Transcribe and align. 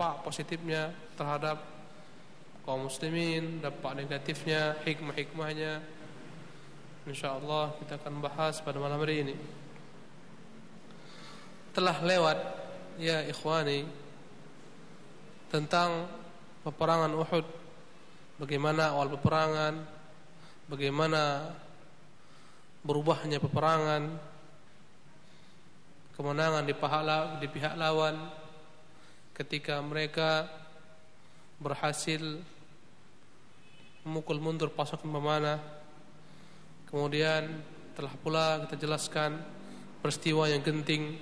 dampak 0.00 0.24
positifnya 0.24 0.96
terhadap 1.12 1.60
kaum 2.64 2.88
muslimin, 2.88 3.60
dampak 3.60 4.00
negatifnya, 4.00 4.80
hikmah-hikmahnya. 4.80 5.84
Insyaallah 7.04 7.76
kita 7.84 8.00
akan 8.00 8.24
bahas 8.24 8.64
pada 8.64 8.80
malam 8.80 8.96
hari 8.96 9.28
ini. 9.28 9.36
Telah 11.76 12.00
lewat 12.00 12.38
ya 12.96 13.28
ikhwani 13.28 13.84
tentang 15.52 16.08
peperangan 16.64 17.12
Uhud. 17.20 17.44
Bagaimana 18.40 18.96
awal 18.96 19.12
peperangan, 19.20 19.84
bagaimana 20.64 21.52
berubahnya 22.88 23.36
peperangan, 23.36 24.16
kemenangan 26.16 26.64
di 26.64 26.72
pahala 26.72 27.36
di 27.36 27.44
pihak 27.52 27.76
lawan 27.76 28.39
ketika 29.40 29.80
mereka 29.80 30.44
berhasil 31.56 32.20
memukul 34.04 34.36
mundur 34.36 34.68
pasukan 34.68 35.08
pemanah. 35.08 35.56
Kemudian 36.84 37.48
telah 37.96 38.12
pula 38.20 38.60
kita 38.68 38.76
jelaskan 38.84 39.40
peristiwa 40.04 40.44
yang 40.44 40.60
genting 40.60 41.16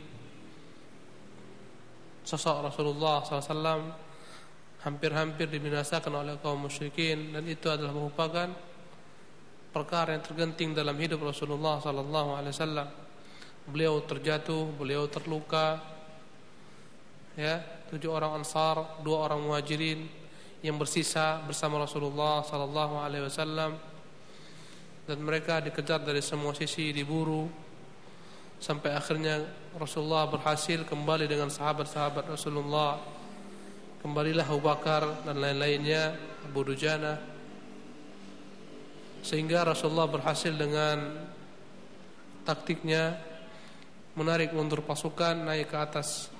sosok 2.26 2.74
Rasulullah 2.74 3.22
SAW 3.22 3.94
hampir-hampir 4.82 5.46
dibinasakan 5.50 6.12
oleh 6.18 6.34
kaum 6.42 6.66
musyrikin 6.66 7.34
dan 7.34 7.46
itu 7.46 7.70
adalah 7.70 7.94
merupakan 7.94 8.50
perkara 9.70 10.18
yang 10.18 10.24
tergenting 10.26 10.74
dalam 10.74 10.98
hidup 10.98 11.22
Rasulullah 11.22 11.78
SAW. 11.78 13.06
Beliau 13.68 14.00
terjatuh, 14.02 14.74
beliau 14.74 15.06
terluka, 15.12 15.97
ya 17.38 17.62
tujuh 17.86 18.10
orang 18.10 18.42
ansar, 18.42 19.00
dua 19.06 19.30
orang 19.30 19.38
muhajirin 19.46 20.10
yang 20.58 20.74
bersisa 20.74 21.38
bersama 21.46 21.78
Rasulullah 21.78 22.42
sallallahu 22.42 22.94
alaihi 22.98 23.24
wasallam. 23.30 23.78
Dan 25.08 25.24
mereka 25.24 25.62
dikejar 25.64 26.04
dari 26.04 26.20
semua 26.20 26.52
sisi 26.52 26.92
diburu 26.92 27.48
sampai 28.60 28.92
akhirnya 28.92 29.40
Rasulullah 29.78 30.28
berhasil 30.28 30.84
kembali 30.84 31.24
dengan 31.30 31.48
sahabat-sahabat 31.48 32.28
Rasulullah. 32.28 33.00
Kembalilah 34.04 34.46
Abu 34.46 34.62
Bakar 34.62 35.24
dan 35.24 35.40
lain-lainnya 35.40 36.12
Abu 36.44 36.60
Dujana. 36.66 37.18
Sehingga 39.24 39.64
Rasulullah 39.64 40.06
berhasil 40.06 40.54
dengan 40.54 41.26
taktiknya 42.44 43.18
menarik 44.14 44.54
mundur 44.54 44.84
pasukan 44.84 45.34
naik 45.48 45.72
ke 45.72 45.78
atas 45.78 46.30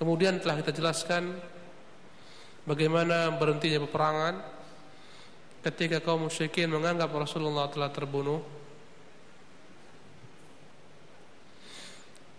Kemudian 0.00 0.40
telah 0.40 0.56
kita 0.56 0.72
jelaskan 0.72 1.36
bagaimana 2.64 3.28
berhentinya 3.36 3.84
peperangan 3.84 4.40
ketika 5.60 6.00
kaum 6.00 6.24
musyrikin 6.24 6.72
menganggap 6.72 7.12
Rasulullah 7.12 7.68
telah 7.68 7.92
terbunuh. 7.92 8.40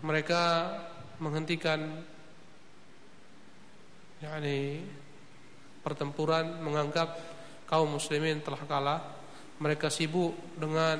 Mereka 0.01 0.43
menghentikan 1.21 2.01
yakni 4.25 4.81
pertempuran 5.85 6.65
menganggap 6.65 7.13
kaum 7.69 7.93
muslimin 7.93 8.41
telah 8.41 8.65
kalah. 8.65 9.01
Mereka 9.61 9.93
sibuk 9.93 10.33
dengan 10.57 10.97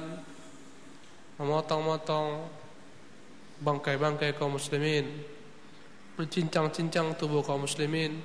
memotong-motong 1.42 2.46
bangkai-bangkai 3.66 4.38
kaum 4.38 4.62
muslimin 4.62 5.41
mencincang-cincang 6.20 7.16
tubuh 7.16 7.40
kaum 7.46 7.64
muslimin 7.64 8.20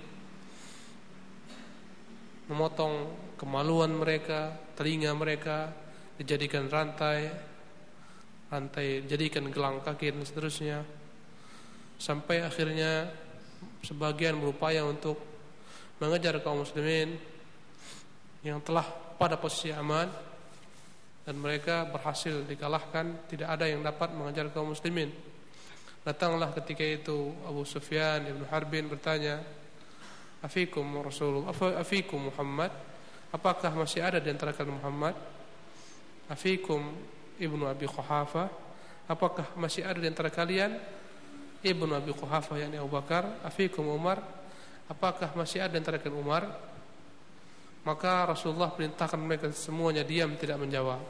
memotong 2.47 3.11
kemaluan 3.34 3.91
mereka, 3.91 4.55
telinga 4.79 5.11
mereka 5.14 5.70
dijadikan 6.17 6.70
rantai, 6.70 7.27
rantai 8.51 9.02
dijadikan 9.05 9.51
gelang 9.51 9.83
kaki 9.83 10.14
dan 10.14 10.23
seterusnya. 10.23 10.79
Sampai 11.98 12.45
akhirnya 12.45 13.11
sebagian 13.83 14.39
berupaya 14.39 14.86
untuk 14.86 15.19
mengejar 15.98 16.39
kaum 16.45 16.63
muslimin 16.63 17.19
yang 18.45 18.63
telah 18.63 18.85
pada 19.17 19.41
posisi 19.41 19.73
aman 19.73 20.07
dan 21.27 21.35
mereka 21.35 21.89
berhasil 21.91 22.46
dikalahkan, 22.46 23.27
tidak 23.27 23.48
ada 23.58 23.67
yang 23.67 23.83
dapat 23.83 24.14
mengejar 24.14 24.46
kaum 24.55 24.70
muslimin. 24.70 25.11
Datanglah 26.06 26.55
ketika 26.55 26.86
itu 26.86 27.34
Abu 27.42 27.67
Sufyan 27.67 28.22
Ibn 28.30 28.46
Harbin 28.55 28.86
bertanya, 28.86 29.42
"Afikum 30.39 30.86
Rasulullah, 31.02 31.50
afikum 31.83 32.30
Muhammad? 32.30 32.70
Apakah 33.34 33.74
masih 33.74 34.06
ada 34.06 34.22
di 34.22 34.30
antara 34.30 34.55
kalian 34.55 34.78
Muhammad? 34.78 35.18
Afikum 36.30 36.95
Ibnu 37.42 37.66
Abi 37.66 37.90
Quhafa? 37.90 38.46
Apakah 39.11 39.50
masih 39.58 39.83
ada 39.83 39.98
di 39.98 40.06
antara 40.06 40.30
kalian 40.30 40.78
Ibnu 41.66 41.90
Abi 41.90 42.14
Quhafa 42.14 42.55
yakni 42.55 42.78
Abu 42.78 42.95
Bakar? 42.95 43.42
Afikum 43.42 43.90
Umar? 43.90 44.22
Apakah 44.86 45.34
masih 45.34 45.58
ada 45.58 45.74
di 45.74 45.83
antara 45.83 45.98
kalian 45.98 46.22
Umar?" 46.22 46.46
Maka 47.83 48.30
Rasulullah 48.30 48.70
perintahkan 48.70 49.18
mereka 49.18 49.50
semuanya 49.50 50.06
diam 50.06 50.39
tidak 50.39 50.62
menjawab. 50.62 51.02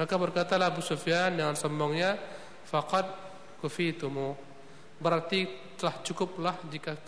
Maka 0.00 0.14
berkatalah 0.16 0.72
Abu 0.72 0.80
Sufyan 0.80 1.36
dengan 1.36 1.52
sombongnya, 1.60 2.16
"Faqad 2.64 3.27
kufitumu 3.58 4.34
berarti 4.98 5.46
telah 5.78 5.94
cukuplah 6.02 6.56
jika 6.66 6.98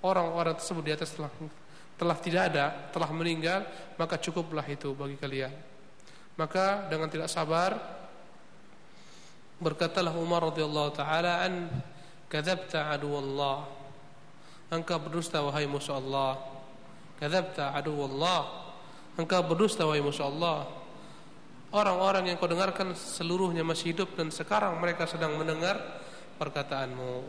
orang-orang 0.00 0.56
tersebut 0.56 0.82
di 0.84 0.92
atas 0.94 1.12
telah 1.12 1.32
telah 1.98 2.16
tidak 2.22 2.42
ada, 2.54 2.66
telah 2.94 3.10
meninggal, 3.10 3.66
maka 3.98 4.16
cukuplah 4.22 4.62
itu 4.70 4.94
bagi 4.94 5.18
kalian. 5.18 5.50
Maka 6.38 6.86
dengan 6.86 7.10
tidak 7.10 7.26
sabar 7.26 7.74
berkatalah 9.58 10.14
Umar 10.14 10.54
radhiyallahu 10.54 10.94
taala 10.94 11.42
an 11.42 11.66
kadzabta 12.30 12.94
adu 12.94 13.18
Allah. 13.18 13.66
Engkau 14.70 15.02
berdusta 15.02 15.42
wahai 15.42 15.66
musuh 15.66 15.98
Allah. 15.98 16.38
Kadzabta 17.18 17.74
adu 17.74 17.98
Allah. 18.06 18.70
Engkau 19.18 19.42
berdusta 19.42 19.82
wahai 19.82 19.98
musuh 19.98 20.30
Allah. 20.30 20.77
Orang-orang 21.68 22.32
yang 22.32 22.40
kau 22.40 22.48
dengarkan 22.48 22.96
seluruhnya 22.96 23.60
masih 23.60 23.92
hidup 23.92 24.16
dan 24.16 24.32
sekarang 24.32 24.80
mereka 24.80 25.04
sedang 25.04 25.36
mendengar 25.36 25.76
perkataanmu. 26.40 27.28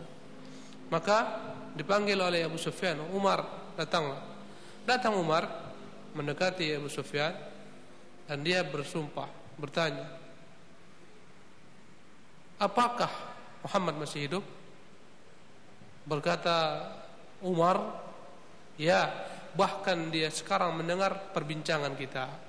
Maka 0.88 1.18
dipanggil 1.76 2.16
oleh 2.16 2.48
Abu 2.48 2.56
Sufyan, 2.56 3.04
Umar 3.12 3.44
datanglah. 3.76 4.24
Datang 4.88 5.20
Umar 5.20 5.44
mendekati 6.16 6.72
Abu 6.72 6.88
Sufyan 6.88 7.36
dan 8.32 8.40
dia 8.40 8.64
bersumpah, 8.64 9.28
bertanya, 9.60 10.08
"Apakah 12.64 13.12
Muhammad 13.68 14.08
masih 14.08 14.20
hidup?" 14.24 14.46
Berkata 16.08 16.90
Umar, 17.44 18.02
"Ya, 18.80 19.12
bahkan 19.52 20.10
dia 20.10 20.32
sekarang 20.32 20.80
mendengar 20.80 21.36
perbincangan 21.36 21.94
kita." 22.00 22.49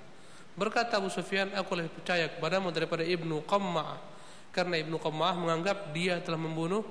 Berkata 0.59 0.99
Abu 0.99 1.09
Sufyan, 1.09 1.50
aku 1.55 1.78
lebih 1.78 1.94
percaya 1.94 2.27
kepadamu 2.28 2.75
daripada 2.75 3.06
Ibnu 3.06 3.47
Qammah 3.47 4.11
karena 4.50 4.83
Ibnu 4.83 4.99
Qammah 4.99 5.38
menganggap 5.38 5.94
dia 5.94 6.19
telah 6.19 6.38
membunuh 6.38 6.83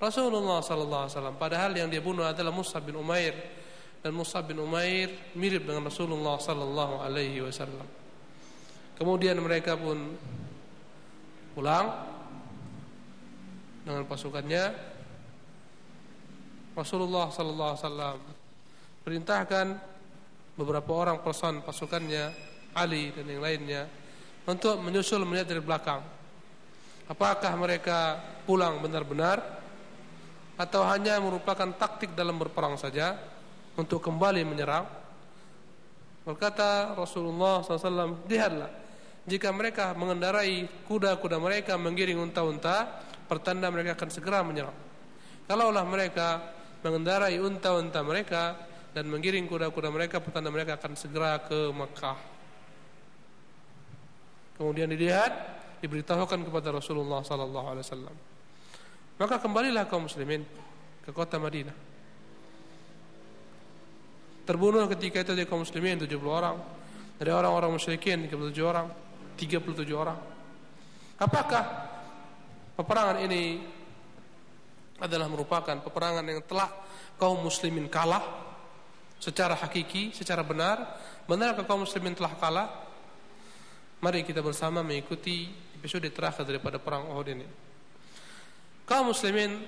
Rasulullah 0.00 0.60
sallallahu 0.64 1.02
alaihi 1.04 1.16
wasallam 1.16 1.36
padahal 1.36 1.72
yang 1.76 1.88
dia 1.88 2.00
bunuh 2.00 2.24
adalah 2.24 2.52
Musa 2.52 2.80
bin 2.80 2.96
Umair 2.96 3.36
dan 4.00 4.16
Musa 4.16 4.40
bin 4.40 4.56
Umair 4.60 5.12
mirip 5.36 5.68
dengan 5.68 5.84
Rasulullah 5.84 6.40
sallallahu 6.40 7.04
alaihi 7.04 7.44
wasallam. 7.44 7.84
Kemudian 8.96 9.36
mereka 9.40 9.76
pun 9.76 10.16
pulang 11.52 11.88
dengan 13.84 14.04
pasukannya. 14.08 14.64
Rasulullah 16.76 17.28
sallallahu 17.28 17.70
alaihi 17.76 17.84
wasallam 17.84 18.18
perintahkan 19.04 19.66
beberapa 20.56 20.92
orang 20.96 21.20
person 21.20 21.60
pasukannya 21.60 22.49
Ali 22.76 23.10
dan 23.14 23.26
yang 23.26 23.42
lainnya 23.42 23.82
untuk 24.46 24.78
menyusul 24.82 25.22
melihat 25.26 25.50
dari 25.50 25.62
belakang. 25.62 26.02
Apakah 27.10 27.52
mereka 27.58 28.22
pulang 28.46 28.78
benar-benar 28.78 29.42
atau 30.54 30.86
hanya 30.86 31.18
merupakan 31.18 31.74
taktik 31.74 32.14
dalam 32.14 32.38
berperang 32.38 32.78
saja 32.78 33.18
untuk 33.74 33.98
kembali 33.98 34.46
menyerang? 34.46 34.86
Berkata 36.22 36.94
Rasulullah 36.94 37.64
SAW, 37.64 38.28
lihatlah 38.30 38.70
jika 39.28 39.52
mereka 39.52 39.92
mengendarai 39.92 40.64
kuda-kuda 40.88 41.36
mereka 41.36 41.76
menggiring 41.76 42.18
unta-unta, 42.18 43.04
pertanda 43.28 43.68
mereka 43.68 43.94
akan 43.98 44.10
segera 44.10 44.40
menyerang. 44.40 44.74
Kalaulah 45.44 45.84
mereka 45.84 46.40
mengendarai 46.80 47.36
unta-unta 47.36 48.00
mereka 48.00 48.56
dan 48.96 49.06
menggiring 49.06 49.44
kuda-kuda 49.44 49.92
mereka, 49.92 50.18
pertanda 50.24 50.48
mereka 50.48 50.80
akan 50.80 50.92
segera 50.96 51.36
ke 51.44 51.70
Makkah. 51.70 52.39
Kemudian 54.60 54.92
dilihat, 54.92 55.32
diberitahukan 55.80 56.44
kepada 56.44 56.68
Rasulullah 56.68 57.24
sallallahu 57.24 57.66
alaihi 57.72 57.84
wasallam. 57.88 58.16
Maka 59.16 59.40
kembalilah 59.40 59.88
kaum 59.88 60.04
muslimin 60.04 60.44
ke 61.00 61.08
kota 61.16 61.40
Madinah. 61.40 61.72
Terbunuh 64.44 64.84
ketika 64.92 65.24
itu 65.24 65.32
di 65.32 65.48
kaum 65.48 65.64
muslimin 65.64 66.04
70 66.04 66.12
orang. 66.28 66.60
Dari 67.16 67.32
orang-orang 67.32 67.72
musyrikin 67.72 68.28
37 68.28 68.60
orang, 68.60 68.92
37 69.40 69.96
orang. 69.96 70.20
Apakah 71.16 71.64
peperangan 72.76 73.24
ini 73.24 73.64
adalah 75.00 75.24
merupakan 75.32 75.80
peperangan 75.80 76.24
yang 76.28 76.44
telah 76.44 76.68
kaum 77.16 77.40
muslimin 77.40 77.88
kalah 77.88 78.24
secara 79.16 79.56
hakiki, 79.56 80.12
secara 80.12 80.44
benar? 80.44 81.00
Benarkah 81.24 81.64
kaum 81.64 81.88
muslimin 81.88 82.12
telah 82.12 82.36
kalah? 82.36 82.89
Mari 84.00 84.24
kita 84.24 84.40
bersama 84.40 84.80
mengikuti 84.80 85.44
episode 85.76 86.08
terakhir 86.08 86.48
daripada 86.48 86.80
perang 86.80 87.12
Uhud 87.12 87.28
ini. 87.36 87.44
Kaum 88.88 89.12
muslimin 89.12 89.60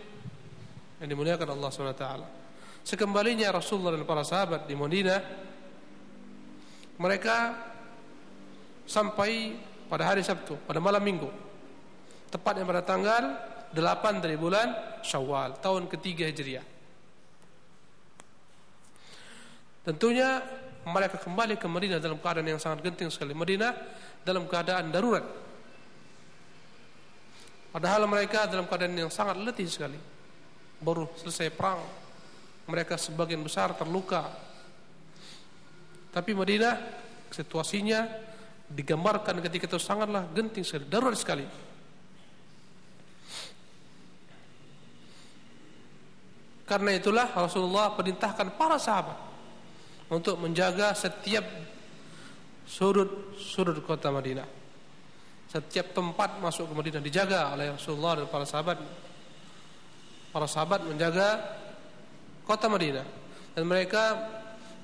yang 0.98 1.08
dimuliakan 1.12 1.52
Allah 1.52 1.68
SWT 1.68 2.06
Sekembalinya 2.80 3.52
Rasulullah 3.52 3.94
dan 3.94 4.08
para 4.08 4.26
sahabat 4.26 4.66
di 4.66 4.74
Madinah 4.74 5.20
Mereka 6.98 7.36
Sampai 8.82 9.54
pada 9.86 10.10
hari 10.10 10.26
Sabtu 10.26 10.58
Pada 10.64 10.80
malam 10.80 11.04
minggu. 11.04 11.30
Tepatnya 12.32 12.64
pada 12.64 12.82
tanggal 12.82 13.22
8 13.76 14.24
dari 14.24 14.40
bulan 14.40 14.98
Syawal 15.04 15.60
Tahun 15.60 15.84
ketiga 15.92 16.24
Hijriah. 16.24 16.66
Tentunya 19.84 20.40
mereka 20.82 21.16
kembali 21.20 21.54
ke 21.58 21.66
Madinah 21.70 22.02
dalam 22.02 22.18
keadaan 22.18 22.48
yang 22.48 22.58
sangat 22.58 22.82
genting 22.82 23.10
sekali 23.10 23.34
Madinah 23.34 23.70
dalam 24.26 24.46
keadaan 24.50 24.90
darurat 24.90 25.22
Padahal 27.72 28.04
mereka 28.04 28.44
dalam 28.44 28.68
keadaan 28.68 28.92
yang 28.92 29.08
sangat 29.08 29.40
letih 29.40 29.64
sekali. 29.64 29.96
Baru 30.76 31.08
selesai 31.16 31.48
perang. 31.48 31.80
Mereka 32.68 33.00
sebagian 33.00 33.40
besar 33.40 33.72
terluka. 33.72 34.28
Tapi 36.12 36.36
Madinah 36.36 36.76
situasinya 37.32 38.04
digambarkan 38.68 39.40
ketika 39.40 39.64
itu 39.72 39.80
sangatlah 39.80 40.28
genting 40.36 40.60
sekali, 40.60 40.84
darurat 40.84 41.16
sekali. 41.16 41.48
Karena 46.68 46.92
itulah 46.92 47.32
Rasulullah 47.32 47.96
perintahkan 47.96 48.52
para 48.60 48.76
sahabat 48.76 49.31
untuk 50.12 50.36
menjaga 50.36 50.92
setiap 50.92 51.42
sudut 52.68 53.32
sudut 53.40 53.80
kota 53.80 54.12
Madinah. 54.12 54.44
Setiap 55.48 55.96
tempat 55.96 56.36
masuk 56.36 56.68
ke 56.68 56.74
Madinah 56.76 57.00
dijaga 57.00 57.56
oleh 57.56 57.72
Rasulullah 57.72 58.20
dan 58.20 58.28
para 58.28 58.44
sahabat. 58.44 58.78
Para 60.32 60.48
sahabat 60.48 60.84
menjaga 60.84 61.40
kota 62.44 62.68
Madinah 62.68 63.04
dan 63.56 63.64
mereka 63.64 64.20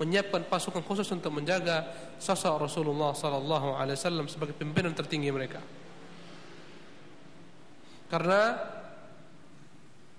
menyiapkan 0.00 0.48
pasukan 0.48 0.80
khusus 0.84 1.08
untuk 1.12 1.32
menjaga 1.32 1.84
sosok 2.16 2.68
Rasulullah 2.68 3.12
sallallahu 3.12 3.76
alaihi 3.76 3.96
wasallam 3.96 4.26
sebagai 4.32 4.56
pimpinan 4.56 4.96
tertinggi 4.96 5.28
mereka. 5.28 5.60
Karena 8.08 8.56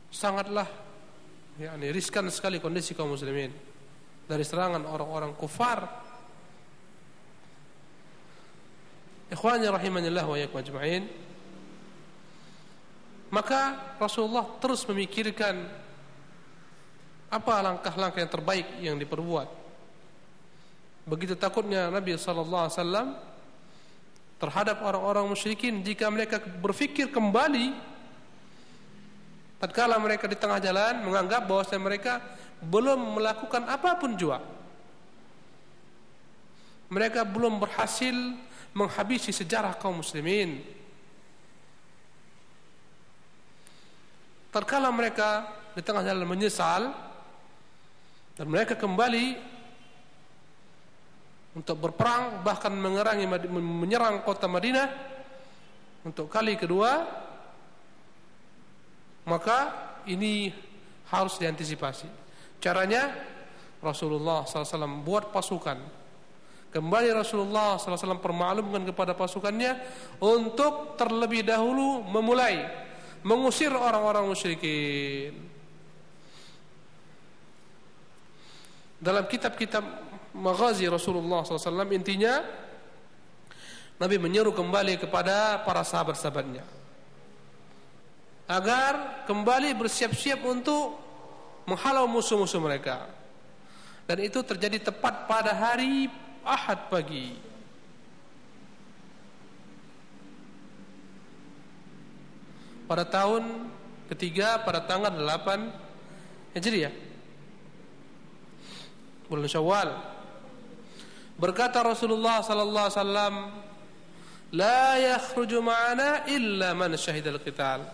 sangatlah 0.09 0.65
yakni 1.57 1.89
riskan 1.89 2.29
sekali 2.29 2.61
kondisi 2.61 2.93
kaum 2.93 3.13
muslimin 3.13 3.68
dari 4.29 4.45
serangan 4.45 4.85
orang-orang 4.85 5.33
kufar 5.33 6.05
Ikhwani 9.29 9.69
rahimanillah 9.69 10.25
wa 10.25 10.33
iyyakum 10.33 10.57
ajma'in. 10.57 11.05
Maka 13.29 13.93
Rasulullah 14.01 14.57
terus 14.57 14.81
memikirkan 14.89 15.69
apa 17.29 17.53
langkah-langkah 17.61 18.25
yang 18.25 18.31
terbaik 18.33 18.67
yang 18.81 18.97
diperbuat. 18.97 19.45
Begitu 21.05 21.37
takutnya 21.37 21.93
Nabi 21.93 22.17
sallallahu 22.17 22.63
alaihi 22.65 22.77
wasallam 22.81 23.07
terhadap 24.41 24.81
orang-orang 24.81 25.29
musyrikin 25.29 25.85
jika 25.85 26.09
mereka 26.09 26.41
berfikir 26.41 27.13
kembali 27.13 27.77
tatkala 29.61 30.01
mereka 30.01 30.25
di 30.25 30.41
tengah 30.41 30.57
jalan 30.57 31.05
menganggap 31.05 31.45
bahwa 31.45 31.69
mereka 31.85 32.17
belum 32.63 33.19
melakukan 33.19 33.63
apa 33.67 33.95
pun 33.95 34.19
jua. 34.19 34.39
Mereka 36.89 37.21
belum 37.23 37.61
berhasil 37.61 38.15
menghabisi 38.73 39.29
sejarah 39.29 39.77
kaum 39.77 40.01
muslimin. 40.01 40.61
Terkala 44.49 44.89
mereka 44.89 45.45
di 45.77 45.81
tengah 45.85 46.01
jalan 46.01 46.25
menyesal 46.25 46.89
dan 48.33 48.45
mereka 48.49 48.73
kembali 48.73 49.37
untuk 51.53 51.77
berperang 51.77 52.41
bahkan 52.41 52.73
mengerangi 52.73 53.29
menyerang 53.53 54.25
kota 54.25 54.49
Madinah 54.49 54.89
untuk 56.07 56.31
kali 56.31 56.57
kedua 56.57 57.05
maka 59.29 59.57
ini 60.09 60.49
harus 61.09 61.37
diantisipasi. 61.37 62.28
Caranya 62.59 63.15
Rasulullah 63.79 64.43
SAW 64.43 65.03
buat 65.07 65.31
pasukan 65.31 65.99
Kembali 66.69 67.09
Rasulullah 67.09 67.81
SAW 67.81 68.21
permaklumkan 68.21 68.85
kepada 68.85 69.17
pasukannya 69.17 69.73
untuk 70.21 70.93
terlebih 71.01 71.41
dahulu 71.41 72.05
memulai 72.05 72.61
mengusir 73.25 73.73
orang-orang 73.73 74.29
musyrikin. 74.29 75.33
Dalam 79.01 79.25
kitab-kitab 79.25 79.81
maghazi 80.37 80.85
Rasulullah 80.85 81.41
SAW 81.41 81.89
intinya 81.89 82.37
Nabi 83.97 84.21
menyeru 84.21 84.53
kembali 84.53 85.01
kepada 85.01 85.65
para 85.65 85.81
sahabat-sahabatnya 85.81 86.61
agar 88.45 89.25
kembali 89.25 89.73
bersiap-siap 89.73 90.45
untuk 90.45 91.08
menghalau 91.69 92.09
musuh-musuh 92.09 92.57
mereka. 92.57 93.05
Dan 94.09 94.25
itu 94.25 94.41
terjadi 94.41 94.89
tepat 94.89 95.29
pada 95.29 95.53
hari 95.53 96.09
Ahad 96.41 96.89
pagi 96.89 97.49
pada 102.89 103.05
tahun 103.05 103.69
ketiga 104.09 104.65
pada 104.65 104.81
tanggal 104.81 105.13
8 105.13 106.57
Hijriah 106.57 106.89
bulan 109.29 109.45
Syawal 109.45 109.89
berkata 111.37 111.85
Rasulullah 111.85 112.41
sallallahu 112.41 112.85
alaihi 112.89 112.97
wasallam 112.97 113.35
la 114.57 114.97
yakhruju 114.97 115.61
ma'ana 115.61 116.25
illa 116.33 116.73
man 116.73 116.97
syahidal 116.97 117.37
qital 117.37 117.85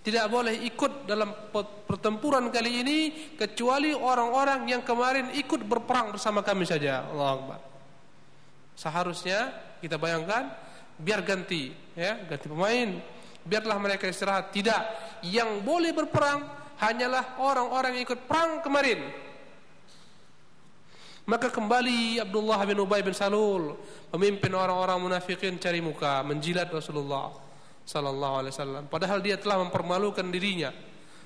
tidak 0.00 0.32
boleh 0.32 0.56
ikut 0.64 1.04
dalam 1.04 1.52
pertempuran 1.84 2.48
kali 2.48 2.80
ini 2.80 2.98
kecuali 3.36 3.92
orang-orang 3.92 4.64
yang 4.64 4.80
kemarin 4.80 5.28
ikut 5.36 5.60
berperang 5.68 6.16
bersama 6.16 6.40
kami 6.40 6.64
saja 6.64 7.04
Allah 7.04 7.36
Akbar 7.36 7.60
Seharusnya 8.80 9.52
kita 9.84 10.00
bayangkan 10.00 10.56
biar 10.96 11.20
ganti 11.20 11.68
ya, 11.92 12.16
ganti 12.24 12.48
pemain. 12.48 12.96
Biarlah 13.44 13.76
mereka 13.76 14.08
istirahat. 14.08 14.56
Tidak, 14.56 14.82
yang 15.28 15.60
boleh 15.60 15.92
berperang 15.92 16.48
hanyalah 16.80 17.40
orang-orang 17.44 18.00
yang 18.00 18.08
ikut 18.08 18.24
perang 18.24 18.64
kemarin. 18.64 19.04
Maka 21.28 21.52
kembali 21.52 22.24
Abdullah 22.24 22.64
bin 22.64 22.80
Ubay 22.80 23.04
bin 23.04 23.12
Salul 23.12 23.76
Memimpin 24.10 24.50
orang-orang 24.56 24.98
munafikin 24.98 25.60
cari 25.62 25.78
muka 25.78 26.26
Menjilat 26.26 26.66
Rasulullah 26.72 27.30
Sallallahu 27.90 28.34
alaihi 28.38 28.54
wasallam 28.54 28.84
Padahal 28.86 29.18
dia 29.18 29.34
telah 29.34 29.58
mempermalukan 29.66 30.22
dirinya 30.30 30.70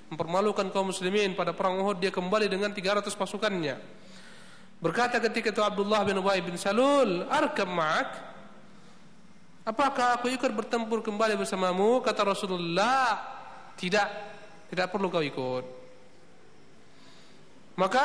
Mempermalukan 0.09 0.73
kaum 0.73 0.89
muslimin 0.89 1.37
Pada 1.37 1.53
perang 1.53 1.77
Uhud 1.77 2.01
dia 2.01 2.09
kembali 2.09 2.49
dengan 2.49 2.73
300 2.73 3.05
pasukannya 3.13 3.77
Berkata 4.85 5.17
ketika 5.17 5.49
itu 5.49 5.63
Abdullah 5.65 6.05
bin 6.05 6.21
Ubay 6.21 6.45
bin 6.45 6.61
Salul, 6.61 7.25
"Arkam 7.33 7.73
ma'ak?" 7.73 8.11
Apakah 9.65 10.21
aku 10.21 10.29
ikut 10.29 10.53
bertempur 10.53 11.01
kembali 11.01 11.41
bersamamu? 11.41 12.05
Kata 12.05 12.21
Rasulullah, 12.21 13.17
"Tidak, 13.81 14.09
tidak 14.69 14.87
perlu 14.93 15.09
kau 15.09 15.25
ikut." 15.25 15.65
Maka 17.81 18.05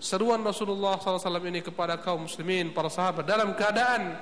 seruan 0.00 0.40
Rasulullah 0.40 0.96
SAW 0.96 1.44
ini 1.44 1.60
kepada 1.60 2.00
kaum 2.00 2.24
muslimin, 2.24 2.72
para 2.72 2.88
sahabat 2.88 3.28
dalam 3.28 3.52
keadaan 3.52 4.16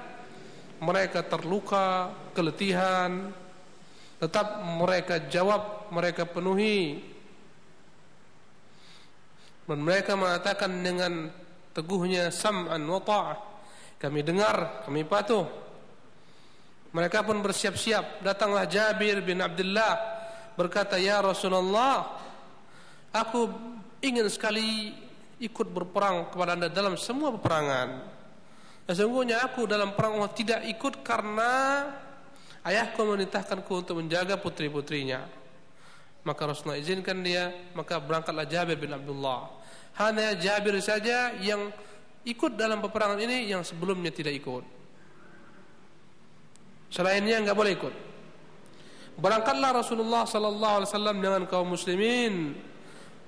mereka 0.82 1.22
terluka, 1.22 2.10
keletihan, 2.34 3.30
tetap 4.16 4.64
mereka 4.64 5.20
jawab, 5.28 5.92
mereka 5.92 6.24
penuhi. 6.24 7.02
Dan 9.66 9.82
mereka 9.82 10.14
mengatakan 10.14 10.70
dengan 10.80 11.28
teguhnya 11.74 12.30
sam'an 12.30 12.80
wa 12.86 13.02
ta'ah. 13.02 13.36
Kami 13.98 14.20
dengar, 14.22 14.86
kami 14.86 15.02
patuh. 15.04 15.44
Mereka 16.94 17.26
pun 17.26 17.42
bersiap-siap. 17.44 18.24
Datanglah 18.24 18.64
Jabir 18.64 19.20
bin 19.20 19.42
Abdullah 19.42 19.98
berkata, 20.56 20.96
"Ya 20.96 21.20
Rasulullah, 21.20 22.16
aku 23.12 23.52
ingin 24.00 24.30
sekali 24.32 24.94
ikut 25.36 25.68
berperang 25.68 26.32
kepada 26.32 26.56
Anda 26.56 26.68
dalam 26.72 26.96
semua 26.96 27.34
peperangan." 27.36 28.16
Sesungguhnya 28.86 29.42
aku 29.42 29.66
dalam 29.66 29.98
perang 29.98 30.22
tidak 30.30 30.62
ikut 30.70 31.02
karena 31.02 31.82
ayahku 32.66 32.98
memerintahkanku 33.06 33.70
untuk 33.70 34.02
menjaga 34.02 34.34
putri-putrinya. 34.34 35.22
Maka 36.26 36.42
Rasulullah 36.50 36.82
izinkan 36.82 37.22
dia, 37.22 37.54
maka 37.78 38.02
berangkatlah 38.02 38.50
Jabir 38.50 38.74
bin 38.74 38.90
Abdullah. 38.90 39.46
Hanya 40.02 40.34
Jabir 40.34 40.74
saja 40.82 41.30
yang 41.38 41.70
ikut 42.26 42.58
dalam 42.58 42.82
peperangan 42.82 43.22
ini 43.22 43.46
yang 43.46 43.62
sebelumnya 43.62 44.10
tidak 44.10 44.34
ikut. 44.34 44.66
Selainnya 46.90 47.38
enggak 47.38 47.54
boleh 47.54 47.72
ikut. 47.78 47.94
Berangkatlah 49.16 49.80
Rasulullah 49.80 50.26
sallallahu 50.26 50.74
alaihi 50.82 50.90
wasallam 50.92 51.16
dengan 51.22 51.42
kaum 51.48 51.72
muslimin 51.72 52.52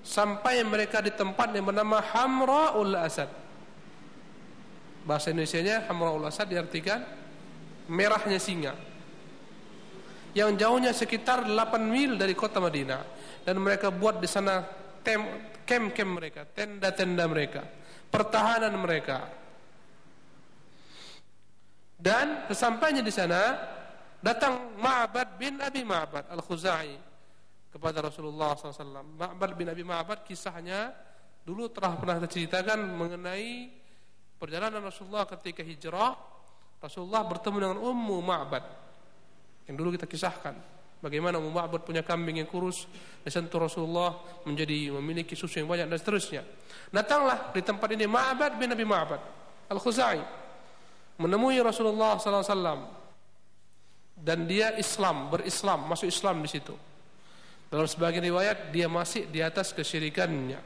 sampai 0.02 0.60
mereka 0.66 1.00
di 1.00 1.14
tempat 1.14 1.54
yang 1.54 1.70
bernama 1.70 2.02
Hamraul 2.02 2.98
Asad. 2.98 3.30
Bahasa 5.06 5.32
Indonesia-nya 5.32 5.88
Hamraul 5.88 6.26
Asad 6.26 6.50
diartikan 6.50 7.06
merahnya 7.88 8.36
singa. 8.36 8.87
Yang 10.36 10.50
jauhnya 10.60 10.92
sekitar 10.92 11.48
8 11.48 11.54
mil 11.88 12.20
dari 12.20 12.36
kota 12.36 12.60
Madinah 12.60 13.02
dan 13.44 13.56
mereka 13.60 13.88
buat 13.88 14.20
di 14.20 14.28
sana 14.28 14.60
kem-kem 15.64 16.08
mereka, 16.08 16.44
tenda-tenda 16.44 17.24
mereka, 17.24 17.64
pertahanan 18.12 18.76
mereka. 18.76 19.24
Dan 21.98 22.46
sesampainya 22.46 23.02
di 23.02 23.10
sana 23.10 23.56
datang 24.20 24.78
Ma'bad 24.78 25.40
bin 25.40 25.58
Abi 25.58 25.82
Ma'bad 25.82 26.30
Al-Khuzai 26.30 26.92
kepada 27.72 28.04
Rasulullah 28.04 28.54
SAW. 28.54 29.16
Ma'bad 29.16 29.52
bin 29.58 29.66
Abi 29.72 29.82
Ma'bad 29.82 30.22
kisahnya 30.22 30.94
dulu 31.42 31.72
telah 31.72 31.96
pernah 31.96 32.20
diceritakan 32.22 32.78
mengenai 32.84 33.72
perjalanan 34.36 34.84
Rasulullah 34.84 35.26
ketika 35.26 35.64
hijrah 35.64 36.14
Rasulullah 36.78 37.26
bertemu 37.26 37.56
dengan 37.58 37.78
Ummu 37.82 38.16
Ma'bad 38.22 38.87
yang 39.68 39.76
dulu 39.76 39.94
kita 39.94 40.08
kisahkan. 40.08 40.56
Bagaimana 40.98 41.38
Ummu 41.38 41.54
Ma'bad 41.54 41.86
punya 41.86 42.02
kambing 42.02 42.42
yang 42.42 42.50
kurus 42.50 42.90
disentuh 43.22 43.62
Rasulullah 43.62 44.18
menjadi 44.42 44.90
memiliki 44.98 45.38
susu 45.38 45.62
yang 45.62 45.70
banyak 45.70 45.86
dan 45.86 45.94
seterusnya. 45.94 46.42
Datanglah 46.90 47.54
di 47.54 47.62
tempat 47.62 47.86
ini 47.94 48.10
Ma'bad 48.10 48.58
bin 48.58 48.74
Nabi 48.74 48.82
Ma'bad 48.82 49.22
Al-Khuzai. 49.70 50.18
Menemui 51.22 51.58
Rasulullah 51.62 52.18
SAW 52.18 52.98
dan 54.18 54.38
dia 54.50 54.74
Islam 54.74 55.30
berislam 55.30 55.86
masuk 55.86 56.10
Islam 56.10 56.42
di 56.42 56.50
situ. 56.50 56.74
Dalam 57.68 57.86
sebagian 57.86 58.24
riwayat 58.24 58.74
dia 58.74 58.90
masih 58.90 59.30
di 59.30 59.38
atas 59.38 59.70
kesyirikannya. 59.70 60.58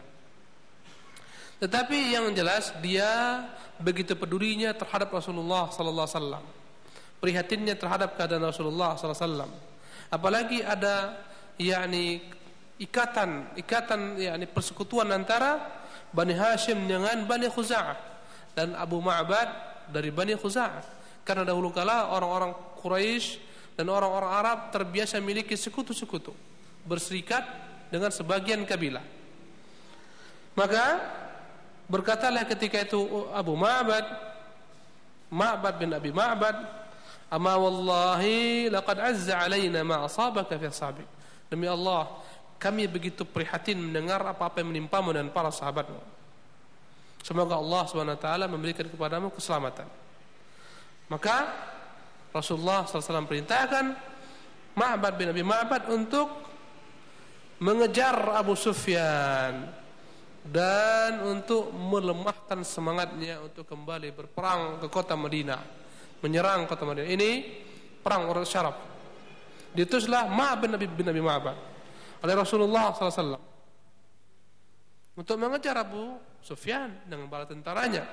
Tetapi 1.60 1.98
yang 2.14 2.30
jelas 2.32 2.72
dia 2.80 3.42
begitu 3.78 4.16
pedulinya 4.16 4.72
terhadap 4.72 5.12
Rasulullah 5.12 5.68
sallallahu 5.68 6.06
alaihi 6.08 6.18
wasallam. 6.18 6.44
Prihatinnya 7.22 7.78
terhadap 7.78 8.18
keadaan 8.18 8.42
Rasulullah 8.42 8.98
wasallam. 8.98 9.46
Apalagi 10.10 10.58
ada 10.66 11.22
yakni 11.54 12.18
ikatan 12.82 13.54
ikatan 13.54 14.18
yakni 14.18 14.50
persekutuan 14.50 15.06
antara 15.14 15.62
Bani 16.10 16.34
Hashim 16.34 16.82
dengan 16.90 17.22
Bani 17.24 17.46
Khuza'ah 17.46 17.94
dan 18.58 18.74
Abu 18.74 18.98
Ma'bad 18.98 19.48
dari 19.94 20.10
Bani 20.10 20.34
Khuza'ah. 20.34 20.82
Karena 21.22 21.46
dahulu 21.46 21.70
kala 21.70 22.10
orang-orang 22.10 22.52
Quraisy 22.82 23.38
dan 23.78 23.86
orang-orang 23.86 24.32
Arab 24.34 24.58
terbiasa 24.74 25.22
memiliki 25.22 25.54
sekutu-sekutu 25.54 26.34
berserikat 26.82 27.46
dengan 27.94 28.10
sebagian 28.10 28.66
kabilah. 28.66 29.06
Maka 30.58 30.84
Berkatalah 31.92 32.48
ketika 32.48 32.80
itu 32.80 33.28
Abu 33.36 33.52
Ma'bad 33.52 34.06
Ma'bad 35.28 35.74
bin 35.76 35.92
Abi 35.92 36.08
Ma'bad 36.08 36.81
Ama 37.32 37.56
wallahi 37.56 38.68
laqad 38.68 39.00
azza 39.00 39.40
alaina 39.40 39.80
ma 39.80 40.04
asabaka 40.04 40.52
fi 40.60 40.68
ashabik. 40.68 41.08
Demi 41.48 41.64
Allah, 41.64 42.12
kami 42.60 42.84
begitu 42.84 43.24
prihatin 43.24 43.80
mendengar 43.80 44.20
apa-apa 44.20 44.60
yang 44.60 44.68
menimpamu 44.68 45.16
dan 45.16 45.32
para 45.32 45.48
sahabatmu. 45.48 45.96
Semoga 47.24 47.56
Allah 47.56 47.88
taala 48.20 48.44
memberikan 48.44 48.84
kepadamu 48.84 49.32
keselamatan. 49.32 49.88
Maka 51.08 51.48
Rasulullah 52.36 52.84
SAW 52.84 53.24
perintahkan 53.24 53.84
Ma'bad 54.76 55.12
bin 55.16 55.32
Abi 55.32 55.44
Ma'bad 55.44 55.88
untuk 55.88 56.28
mengejar 57.64 58.16
Abu 58.36 58.56
Sufyan 58.56 59.72
dan 60.44 61.22
untuk 61.24 61.72
melemahkan 61.72 62.60
semangatnya 62.60 63.40
untuk 63.40 63.64
kembali 63.64 64.10
berperang 64.12 64.82
ke 64.82 64.86
kota 64.90 65.14
Madinah 65.14 65.81
menyerang 66.22 66.70
kota 66.70 66.86
Madinah 66.86 67.10
ini 67.10 67.30
perang 68.00 68.30
orang 68.30 68.46
syaraf 68.46 68.78
diutuslah 69.74 70.30
Ma'ab 70.30 70.64
bin 70.64 70.70
Nabi 70.72 70.86
bin 70.86 71.06
Nabi 71.06 71.20
Ma'bad 71.20 71.56
oleh 72.22 72.34
Rasulullah 72.38 72.94
SAW 72.94 73.52
untuk 75.12 75.36
mengejar 75.36 75.76
Abu 75.76 76.16
Sufyan 76.40 77.04
dengan 77.04 77.28
bala 77.28 77.44
tentaranya. 77.44 78.08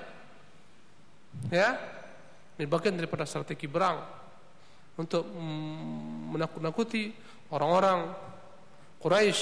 Ya? 1.48 1.80
Ini 2.60 2.68
bagian 2.68 3.00
daripada 3.00 3.24
strategi 3.24 3.72
perang. 3.72 4.04
Untuk 5.00 5.24
menakut-nakuti 6.36 7.16
orang-orang 7.56 8.12
Quraisy. 9.00 9.42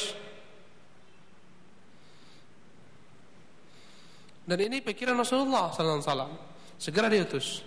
Dan 4.46 4.60
ini 4.62 4.86
pikiran 4.86 5.18
Rasulullah 5.18 5.74
wasallam. 5.74 6.38
Segera 6.78 7.10
diutus. 7.10 7.66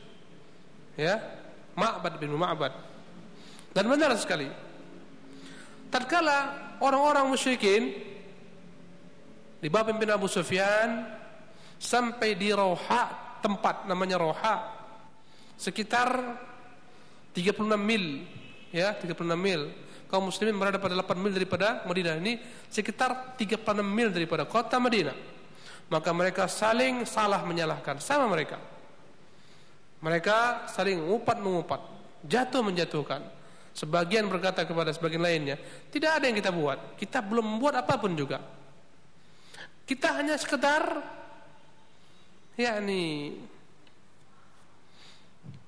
Ya, 1.00 1.16
Ma'bad 1.80 2.20
bin 2.20 2.36
Ma'bad. 2.36 2.76
Dan 3.72 3.88
benar 3.88 4.12
sekali. 4.20 4.44
Tatkala 5.88 6.76
orang-orang 6.84 7.24
musyrikin 7.32 7.88
di 9.60 9.68
bawah 9.72 9.92
pimpinan 9.92 10.20
Abu 10.20 10.28
Sufyan 10.28 11.08
sampai 11.80 12.36
di 12.36 12.52
Roha 12.52 13.36
tempat 13.40 13.88
namanya 13.88 14.20
Roha 14.20 14.56
sekitar 15.56 16.08
36 17.32 17.64
mil 17.76 18.24
ya 18.72 18.96
36 18.96 19.24
mil 19.36 19.72
kaum 20.08 20.28
muslimin 20.28 20.56
berada 20.56 20.80
pada 20.80 20.96
8 20.96 21.16
mil 21.20 21.32
daripada 21.32 21.84
Madinah 21.84 22.16
ini 22.20 22.40
sekitar 22.72 23.36
36 23.36 23.60
mil 23.84 24.08
daripada 24.12 24.48
kota 24.48 24.80
Madinah 24.80 25.16
maka 25.92 26.10
mereka 26.16 26.48
saling 26.48 27.04
salah 27.04 27.44
menyalahkan 27.44 28.00
sama 28.00 28.24
mereka 28.30 28.56
mereka 30.00 30.64
saling 30.72 30.96
mengupat 30.96 31.38
mengupat 31.40 31.80
jatuh 32.24 32.60
menjatuhkan. 32.64 33.22
Sebagian 33.70 34.26
berkata 34.26 34.66
kepada 34.66 34.90
sebagian 34.90 35.22
lainnya 35.22 35.56
tidak 35.88 36.20
ada 36.20 36.24
yang 36.26 36.36
kita 36.36 36.50
buat. 36.50 36.98
Kita 36.98 37.22
belum 37.22 37.56
membuat 37.56 37.86
apa 37.86 37.96
pun 37.96 38.12
juga. 38.18 38.42
Kita 39.86 40.20
hanya 40.20 40.36
sekedar 40.36 40.82
yakni 42.58 43.38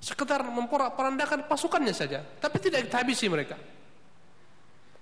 sekedar 0.02 0.42
memporak-porandakan 0.42 1.46
pasukannya 1.46 1.94
saja 1.94 2.20
tapi 2.42 2.58
tidak 2.58 2.90
kita 2.90 3.06
habisi 3.06 3.30
mereka. 3.30 3.54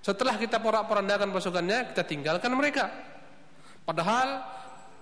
Setelah 0.01 0.37
kita 0.37 0.61
porak-porandakan 0.61 1.33
pasukannya 1.33 1.93
kita 1.93 2.03
tinggalkan 2.05 2.53
mereka. 2.53 2.89
Padahal 3.85 4.45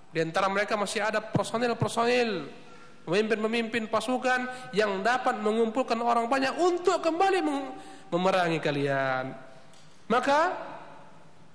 di 0.08 0.22
antara 0.22 0.46
mereka 0.48 0.78
masih 0.78 1.02
ada 1.02 1.20
personil-personil 1.20 2.46
pemimpin-pemimpin 3.08 3.88
pasukan 3.88 4.70
yang 4.76 5.00
dapat 5.00 5.40
mengumpulkan 5.40 5.96
orang 6.04 6.28
banyak 6.28 6.52
untuk 6.60 7.00
kembali 7.00 7.40
memerangi 8.12 8.60
kalian. 8.60 9.32
Maka 10.12 10.52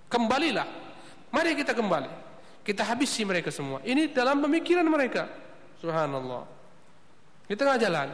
kembalilah. 0.09 0.65
Mari 1.29 1.53
kita 1.53 1.77
kembali. 1.77 2.09
Kita 2.65 2.81
habisi 2.81 3.21
mereka 3.21 3.53
semua. 3.53 3.85
Ini 3.85 4.09
dalam 4.09 4.41
pemikiran 4.41 4.85
mereka. 4.89 5.29
Subhanallah. 5.77 6.43
Di 7.45 7.53
tengah 7.53 7.77
jalan. 7.77 8.09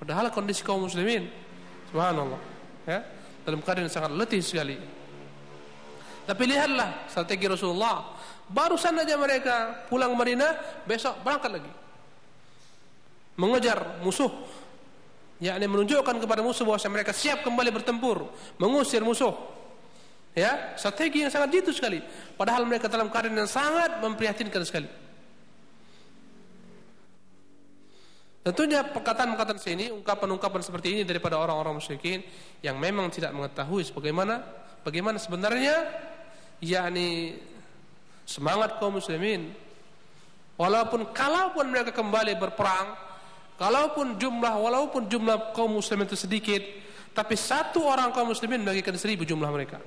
Padahal 0.00 0.28
kondisi 0.28 0.60
kaum 0.60 0.84
muslimin. 0.84 1.32
Subhanallah. 1.88 2.40
Ya. 2.84 3.00
Dalam 3.44 3.60
keadaan 3.64 3.88
sangat 3.88 4.12
letih 4.12 4.40
sekali. 4.44 4.76
Tapi 6.24 6.42
lihatlah 6.48 7.04
strategi 7.12 7.44
Rasulullah 7.44 8.16
Barusan 8.44 8.92
saja 9.00 9.16
mereka 9.16 9.88
pulang 9.88 10.12
Madinah, 10.12 10.84
besok 10.84 11.16
berangkat 11.24 11.60
lagi. 11.60 11.70
Mengejar 13.34 14.00
musuh. 14.02 14.30
yakni 15.42 15.66
menunjukkan 15.66 16.22
kepada 16.22 16.40
musuh 16.40 16.62
bahwa 16.64 16.78
mereka 16.94 17.12
siap 17.12 17.42
kembali 17.42 17.74
bertempur, 17.74 18.30
mengusir 18.56 19.02
musuh. 19.02 19.34
Ya, 20.32 20.72
strategi 20.78 21.20
yang 21.26 21.30
sangat 21.30 21.58
jitu 21.58 21.74
sekali. 21.74 22.00
Padahal 22.38 22.64
mereka 22.64 22.86
dalam 22.86 23.10
keadaan 23.10 23.38
yang 23.38 23.50
sangat 23.50 23.98
memprihatinkan 23.98 24.62
sekali. 24.62 24.88
Tentunya 28.44 28.84
perkataan-perkataan 28.84 29.56
sini, 29.56 29.88
ungkapan-ungkapan 29.88 30.60
seperti 30.60 31.00
ini 31.00 31.02
daripada 31.02 31.40
orang-orang 31.40 31.80
musyrikin 31.80 32.20
yang 32.60 32.76
memang 32.76 33.08
tidak 33.08 33.32
mengetahui 33.32 33.88
sebagaimana 33.88 34.44
bagaimana 34.84 35.16
sebenarnya 35.16 35.88
yakni 36.60 37.40
semangat 38.28 38.76
kaum 38.76 39.00
muslimin 39.00 39.48
walaupun 40.60 41.08
kalaupun 41.16 41.72
mereka 41.72 41.96
kembali 41.96 42.36
berperang 42.36 42.92
kalaupun 43.54 44.18
jumlah 44.18 44.54
walaupun 44.58 45.06
jumlah 45.06 45.54
kaum 45.54 45.78
muslimin 45.78 46.06
itu 46.10 46.18
sedikit 46.18 46.62
tapi 47.14 47.38
satu 47.38 47.86
orang 47.86 48.10
kaum 48.10 48.34
muslimin 48.34 48.66
bagikan 48.66 48.98
seribu 48.98 49.22
jumlah 49.22 49.46
mereka. 49.46 49.78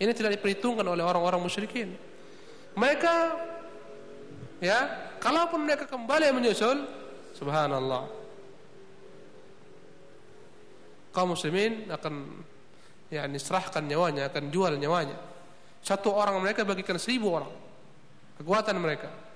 Ini 0.00 0.12
tidak 0.12 0.40
diperhitungkan 0.40 0.84
oleh 0.84 1.04
orang-orang 1.04 1.40
musyrikin. 1.40 1.96
Mereka 2.76 3.14
ya 4.60 4.78
kalaupun 5.20 5.64
mereka 5.64 5.88
kembali 5.88 6.32
menyusul 6.36 6.84
subhanallah 7.32 8.08
kaum 11.16 11.32
muslimin 11.32 11.88
akan 11.88 12.44
ya 13.08 13.24
serahkan 13.40 13.84
nyawanya 13.84 14.28
akan 14.28 14.52
jual 14.52 14.76
nyawanya. 14.76 15.16
Satu 15.80 16.12
orang 16.12 16.36
mereka 16.44 16.68
bagikan 16.68 17.00
seribu 17.00 17.32
orang. 17.32 17.52
Kekuatan 18.36 18.76
mereka 18.76 19.29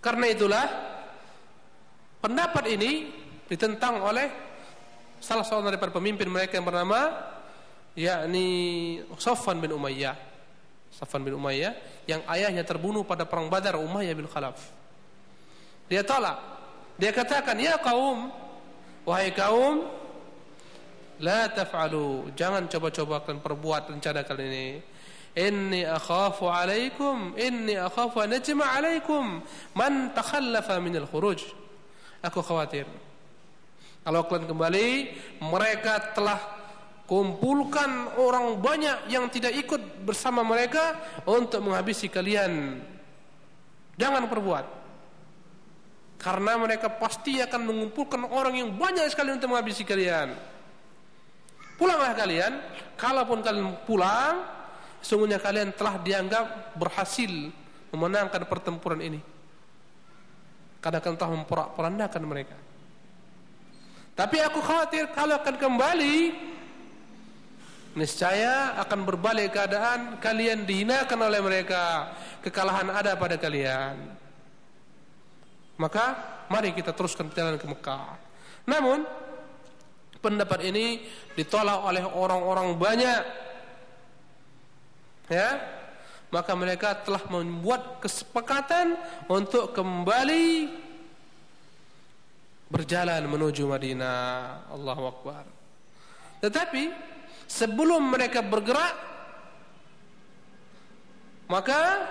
karena 0.00 0.26
itulah 0.32 0.66
pendapat 2.24 2.64
ini 2.72 3.12
ditentang 3.46 4.00
oleh 4.00 4.28
salah 5.20 5.44
seorang 5.44 5.76
daripada 5.76 5.92
pemimpin 5.92 6.28
mereka 6.28 6.56
yang 6.56 6.66
bernama 6.66 7.12
yakni 7.94 8.48
Safwan 9.20 9.60
bin 9.60 9.76
Umayyah 9.76 10.16
Safwan 10.90 11.22
bin 11.22 11.36
Umayyah 11.36 11.76
yang 12.08 12.24
ayahnya 12.26 12.64
terbunuh 12.64 13.04
pada 13.04 13.28
perang 13.28 13.52
Badar 13.52 13.76
Umayyah 13.76 14.14
bin 14.16 14.26
Khalaf 14.26 14.58
dia 15.86 16.00
tolak 16.00 16.40
dia 16.96 17.12
katakan 17.12 17.56
ya 17.60 17.76
kaum 17.80 18.32
wahai 19.04 19.32
kaum 19.32 20.00
La 21.20 21.52
taf'alu. 21.52 22.32
Jangan 22.32 22.64
coba-coba 22.66 23.20
kalian 23.20 23.44
perbuat 23.44 23.82
rencana 23.92 24.24
kalian 24.24 24.50
ini. 24.50 24.68
Inni. 25.36 25.86
Aku 32.20 32.42
khawatir. 32.42 32.84
Kalau 34.00 34.24
kalian 34.26 34.48
kembali, 34.48 34.88
mereka 35.44 36.16
telah 36.16 36.40
kumpulkan 37.06 38.18
orang 38.18 38.58
banyak 38.58 39.12
yang 39.12 39.26
tidak 39.30 39.54
ikut 39.54 40.02
bersama 40.06 40.46
mereka 40.46 40.98
untuk 41.26 41.62
menghabisi 41.62 42.10
kalian. 42.10 42.80
Jangan 43.98 44.30
perbuat. 44.30 44.66
Karena 46.20 46.52
mereka 46.60 46.92
pasti 46.92 47.40
akan 47.40 47.60
mengumpulkan 47.64 48.28
orang 48.28 48.60
yang 48.60 48.70
banyak 48.76 49.08
sekali 49.08 49.32
untuk 49.32 49.52
menghabisi 49.52 49.88
kalian. 49.88 50.36
Pulanglah 51.80 52.12
kalian, 52.12 52.60
kalaupun 53.00 53.40
kalian 53.40 53.72
pulang, 53.88 54.59
sungguhnya 55.00 55.40
kalian 55.40 55.72
telah 55.74 56.00
dianggap 56.00 56.76
berhasil 56.76 57.32
memenangkan 57.92 58.46
pertempuran 58.46 59.00
ini. 59.02 59.20
Karena 60.80 61.02
kalian 61.02 61.18
telah 61.20 61.32
memporak-porandakan 61.36 62.22
mereka. 62.24 62.56
Tapi 64.16 64.36
aku 64.40 64.60
khawatir 64.60 65.12
kalau 65.12 65.36
akan 65.36 65.56
kembali, 65.60 66.16
niscaya 67.96 68.76
akan 68.80 69.00
berbalik 69.04 69.56
keadaan 69.56 70.16
kalian 70.20 70.64
dihinakan 70.64 71.20
oleh 71.20 71.40
mereka, 71.40 72.16
kekalahan 72.40 72.88
ada 72.92 73.16
pada 73.16 73.36
kalian. 73.36 73.96
Maka 75.76 76.04
mari 76.52 76.76
kita 76.76 76.92
teruskan 76.92 77.28
perjalanan 77.28 77.60
ke 77.60 77.68
Mekah. 77.68 78.16
Namun 78.68 79.04
Pendapat 80.20 80.60
ini 80.68 81.00
ditolak 81.32 81.80
oleh 81.80 82.04
orang-orang 82.04 82.76
banyak. 82.76 83.20
Ya. 85.30 85.62
Maka 86.30 86.54
mereka 86.54 86.94
telah 87.06 87.22
membuat 87.26 88.02
kesepakatan 88.02 88.94
untuk 89.26 89.74
kembali 89.74 90.70
berjalan 92.70 93.26
menuju 93.26 93.66
Madinah. 93.66 94.70
Allahu 94.70 95.02
Akbar. 95.10 95.42
Tetapi 96.38 96.90
sebelum 97.50 98.14
mereka 98.14 98.46
bergerak 98.46 99.10
maka 101.50 102.06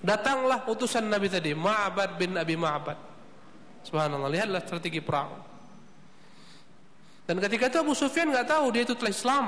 datanglah 0.00 0.64
utusan 0.64 1.04
Nabi 1.04 1.28
tadi, 1.28 1.52
Ma'bad 1.52 2.16
bin 2.16 2.32
Abi 2.40 2.56
Ma'bad. 2.56 2.96
Subhanallah, 3.84 4.32
lihatlah 4.32 4.64
strategi 4.64 5.04
perang. 5.04 5.44
Dan 7.28 7.36
ketika 7.36 7.68
itu 7.68 7.78
Abu 7.84 7.92
Sufyan 7.92 8.32
nggak 8.32 8.48
tahu 8.48 8.72
dia 8.72 8.82
itu 8.88 8.96
telah 8.96 9.12
Islam. 9.12 9.46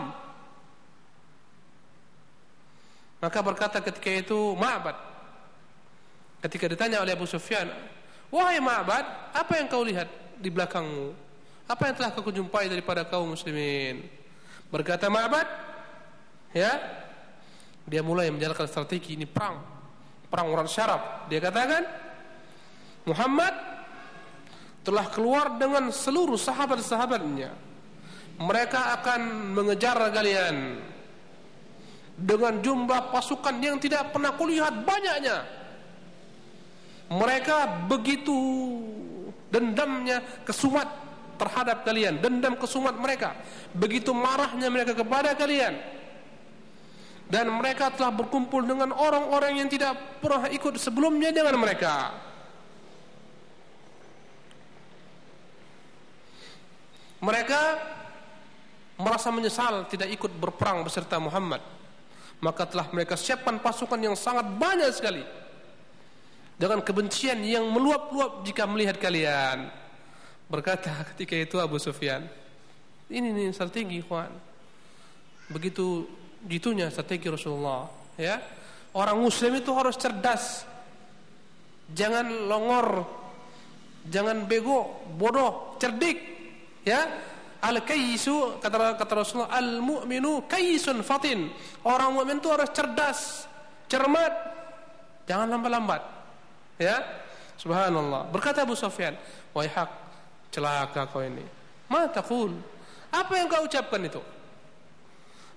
Maka 3.18 3.38
berkata 3.42 3.82
ketika 3.82 4.10
itu 4.10 4.54
Ma'bad. 4.54 4.94
Ketika 6.38 6.70
ditanya 6.70 7.02
oleh 7.02 7.18
Abu 7.18 7.26
Sufyan, 7.26 7.66
"Wahai 8.30 8.62
Ma'bad, 8.62 9.34
apa 9.34 9.52
yang 9.58 9.66
kau 9.66 9.82
lihat 9.82 10.06
di 10.38 10.48
belakangmu? 10.54 11.14
Apa 11.66 11.90
yang 11.90 11.94
telah 11.98 12.10
kau 12.14 12.30
jumpai 12.30 12.70
daripada 12.70 13.02
kaum 13.02 13.34
muslimin?" 13.34 14.06
Berkata 14.70 15.10
Ma'bad, 15.10 15.48
ya, 16.54 16.78
dia 17.88 18.02
mulai 18.06 18.30
menjalankan 18.30 18.70
strategi 18.70 19.18
ini 19.18 19.26
perang. 19.26 19.58
Perang 20.28 20.46
orang 20.52 20.68
syaraf. 20.70 21.26
Dia 21.26 21.40
katakan, 21.40 21.82
Muhammad 23.08 23.54
telah 24.84 25.08
keluar 25.10 25.56
dengan 25.56 25.88
seluruh 25.90 26.36
sahabat-sahabatnya 26.36 27.50
mereka 28.38 28.94
akan 29.02 29.52
mengejar 29.52 29.98
kalian 30.14 30.78
dengan 32.18 32.58
jumlah 32.58 33.14
pasukan 33.14 33.54
yang 33.62 33.78
tidak 33.78 34.10
pernah 34.10 34.34
kulihat 34.34 34.82
banyaknya. 34.82 35.46
Mereka 37.08 37.88
begitu 37.88 38.36
dendamnya 39.48 40.20
kesumat 40.44 40.84
terhadap 41.38 41.86
kalian 41.86 42.18
dendam 42.18 42.58
kesumat 42.58 42.98
mereka. 42.98 43.38
Begitu 43.70 44.10
marahnya 44.10 44.66
mereka 44.68 44.98
kepada 44.98 45.38
kalian. 45.38 45.78
Dan 47.28 47.52
mereka 47.52 47.92
telah 47.92 48.08
berkumpul 48.10 48.64
dengan 48.64 48.88
orang-orang 48.90 49.60
yang 49.60 49.68
tidak 49.68 50.20
pernah 50.24 50.48
ikut 50.48 50.80
sebelumnya 50.80 51.28
dengan 51.28 51.60
mereka. 51.60 52.16
Mereka 57.20 57.60
merasa 58.96 59.28
menyesal 59.28 59.84
tidak 59.92 60.08
ikut 60.08 60.32
berperang 60.40 60.82
beserta 60.82 61.20
Muhammad 61.20 61.77
maka 62.38 62.66
telah 62.66 62.86
mereka 62.94 63.18
siapkan 63.18 63.58
pasukan 63.58 63.98
yang 63.98 64.14
sangat 64.14 64.46
banyak 64.58 64.90
sekali. 64.94 65.24
Dengan 66.58 66.82
kebencian 66.82 67.38
yang 67.46 67.70
meluap-luap 67.70 68.42
jika 68.42 68.66
melihat 68.66 68.98
kalian. 68.98 69.70
Berkata 70.50 70.90
ketika 71.14 71.38
itu 71.38 71.56
Abu 71.62 71.78
Sufyan 71.78 72.26
ini 73.08 73.32
nih 73.32 73.56
strategi 73.56 74.04
kawan 74.04 74.28
begitu 75.48 76.04
gitunya 76.44 76.92
strategi 76.92 77.28
Rasulullah 77.28 77.88
ya. 78.20 78.40
Orang 78.96 79.20
muslim 79.20 79.60
itu 79.60 79.70
harus 79.76 80.00
cerdas. 80.00 80.64
Jangan 81.92 82.48
longor. 82.48 83.04
Jangan 84.08 84.48
bego 84.48 85.04
bodoh 85.14 85.76
cerdik 85.76 86.16
ya 86.80 87.04
Al-kayyisu 87.58 88.62
kata 88.62 88.94
kata 88.94 89.12
Rasulullah 89.18 89.50
al-mu'minu 89.50 90.46
kayyisun 90.46 91.02
fatin. 91.02 91.50
Orang 91.82 92.14
mukmin 92.14 92.38
itu 92.38 92.46
harus 92.54 92.70
cerdas, 92.70 93.50
cermat, 93.90 94.30
jangan 95.26 95.50
lambat-lambat. 95.50 96.02
Ya. 96.78 97.02
Subhanallah. 97.58 98.30
Berkata 98.30 98.62
Abu 98.62 98.78
Sufyan, 98.78 99.18
"Wahai 99.50 99.66
hak, 99.66 99.90
celaka 100.54 101.10
kau 101.10 101.18
ini." 101.18 101.42
Ma 101.90 102.06
taqul? 102.06 102.54
Apa 103.10 103.32
yang 103.34 103.50
kau 103.50 103.66
ucapkan 103.66 104.06
itu? 104.06 104.22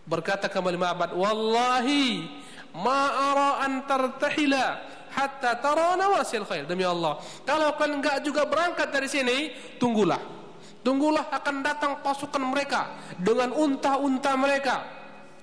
Berkata 0.02 0.50
kembali 0.50 0.82
Ma'bad, 0.82 1.14
"Wallahi 1.14 2.26
ma 2.74 3.30
ara 3.30 3.50
an 3.62 3.86
tartahila 3.86 4.82
hatta 5.14 5.62
tara 5.62 5.94
nawasil 5.94 6.50
khair." 6.50 6.66
Demi 6.66 6.82
Allah, 6.82 7.22
kalau 7.46 7.78
kalian 7.78 8.02
enggak 8.02 8.26
juga 8.26 8.50
berangkat 8.50 8.90
dari 8.90 9.06
sini, 9.06 9.38
tunggulah 9.78 10.41
Tunggulah 10.82 11.30
akan 11.30 11.62
datang 11.62 12.02
pasukan 12.02 12.42
mereka 12.42 12.90
dengan 13.22 13.54
unta-unta 13.54 14.34
mereka. 14.34 14.82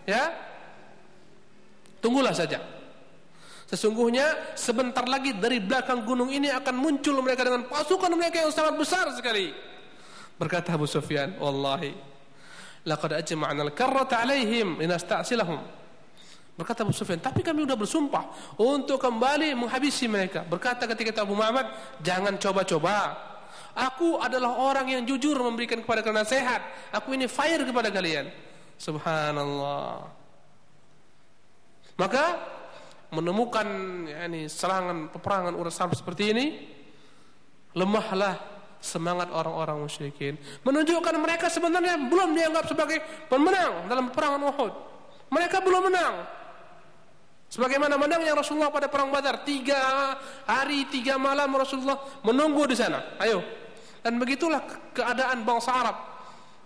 Ya. 0.03 0.35
Tunggulah 2.03 2.35
saja. 2.35 2.59
Sesungguhnya 3.69 4.57
sebentar 4.57 5.05
lagi 5.05 5.37
dari 5.37 5.61
belakang 5.61 6.03
gunung 6.03 6.33
ini 6.33 6.49
akan 6.49 6.75
muncul 6.75 7.21
mereka 7.21 7.45
dengan 7.45 7.69
pasukan 7.69 8.11
mereka 8.17 8.43
yang 8.43 8.51
sangat 8.51 8.75
besar 8.81 9.07
sekali. 9.13 9.53
Berkata 10.41 10.73
Abu 10.75 10.89
Sufyan, 10.89 11.37
"Wallahi 11.37 11.93
laqad 12.89 13.13
ajma'na 13.21 13.69
al-karrata 13.69 14.25
'alaihim 14.25 14.81
linasta'silahum." 14.81 15.61
Berkata 16.59 16.83
Abu 16.83 16.91
Sufyan, 16.91 17.23
tapi 17.23 17.45
kami 17.45 17.63
sudah 17.63 17.79
bersumpah 17.79 18.25
untuk 18.59 18.99
kembali 18.99 19.55
menghabisi 19.55 20.11
mereka. 20.11 20.43
Berkata 20.43 20.91
ketika 20.91 21.23
Abu 21.23 21.39
Muhammad, 21.39 21.71
jangan 22.03 22.35
coba-coba 22.35 23.15
Aku 23.77 24.19
adalah 24.23 24.57
orang 24.57 24.87
yang 24.89 25.03
jujur 25.05 25.37
memberikan 25.39 25.81
kepada 25.85 26.01
kalian 26.01 26.25
nasihat. 26.25 26.61
Aku 26.93 27.13
ini 27.13 27.29
fire 27.29 27.63
kepada 27.63 27.93
kalian. 27.93 28.31
Subhanallah. 28.79 30.07
Maka 31.99 32.25
menemukan 33.11 33.67
yani 34.07 34.47
serangan 34.47 35.09
peperangan 35.09 35.57
urusan 35.57 35.89
seperti 35.97 36.25
ini 36.37 36.47
lemahlah 37.73 38.37
semangat 38.79 39.33
orang-orang 39.33 39.81
musyrikin 39.81 40.37
menunjukkan 40.63 41.17
mereka 41.17 41.49
sebenarnya 41.49 41.97
belum 41.99 42.37
dianggap 42.37 42.69
sebagai 42.69 43.01
pemenang 43.27 43.89
dalam 43.89 44.13
peperangan 44.13 44.43
Uhud 44.53 44.73
mereka 45.33 45.65
belum 45.65 45.89
menang 45.89 46.15
Sebagaimana 47.49 47.97
menangnya 47.97 48.37
Rasulullah 48.37 48.69
pada 48.69 48.93
perang 48.93 49.09
Badar, 49.09 49.41
tiga 49.41 49.81
hari 50.45 50.85
tiga 50.93 51.17
malam 51.17 51.49
Rasulullah 51.57 51.97
menunggu 52.21 52.69
di 52.69 52.77
sana. 52.77 53.17
Ayo, 53.17 53.41
dan 54.05 54.21
begitulah 54.21 54.61
keadaan 54.93 55.49
bangsa 55.49 55.73
Arab. 55.73 55.97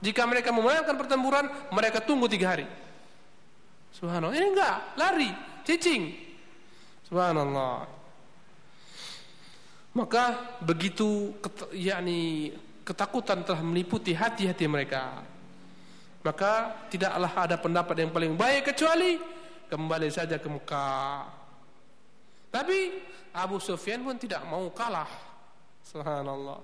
Jika 0.03 0.27
mereka 0.27 0.51
memenangkan 0.51 0.99
pertempuran, 0.99 1.47
mereka 1.71 2.03
tunggu 2.03 2.27
tiga 2.27 2.59
hari. 2.59 2.67
Subhanallah. 3.95 4.35
Ini 4.35 4.47
enggak, 4.51 4.77
lari, 4.99 5.31
cicing. 5.63 6.19
Subhanallah. 7.07 7.87
Maka 9.95 10.57
begitu 10.65 11.31
yakni 11.71 12.51
ketakutan 12.83 13.47
telah 13.47 13.63
meliputi 13.63 14.11
hati-hati 14.11 14.67
mereka. 14.67 15.23
Maka 16.27 16.75
tidaklah 16.91 17.31
ada 17.39 17.55
pendapat 17.55 17.95
yang 18.03 18.11
paling 18.11 18.35
baik 18.35 18.75
kecuali 18.75 19.19
kembali 19.73 20.13
saja 20.13 20.37
ke 20.37 20.49
Mekah. 20.53 21.25
Tapi 22.53 22.79
Abu 23.33 23.57
Sufyan 23.57 24.05
pun 24.05 24.21
tidak 24.21 24.45
mau 24.45 24.69
kalah. 24.69 25.09
Subhanallah. 25.81 26.61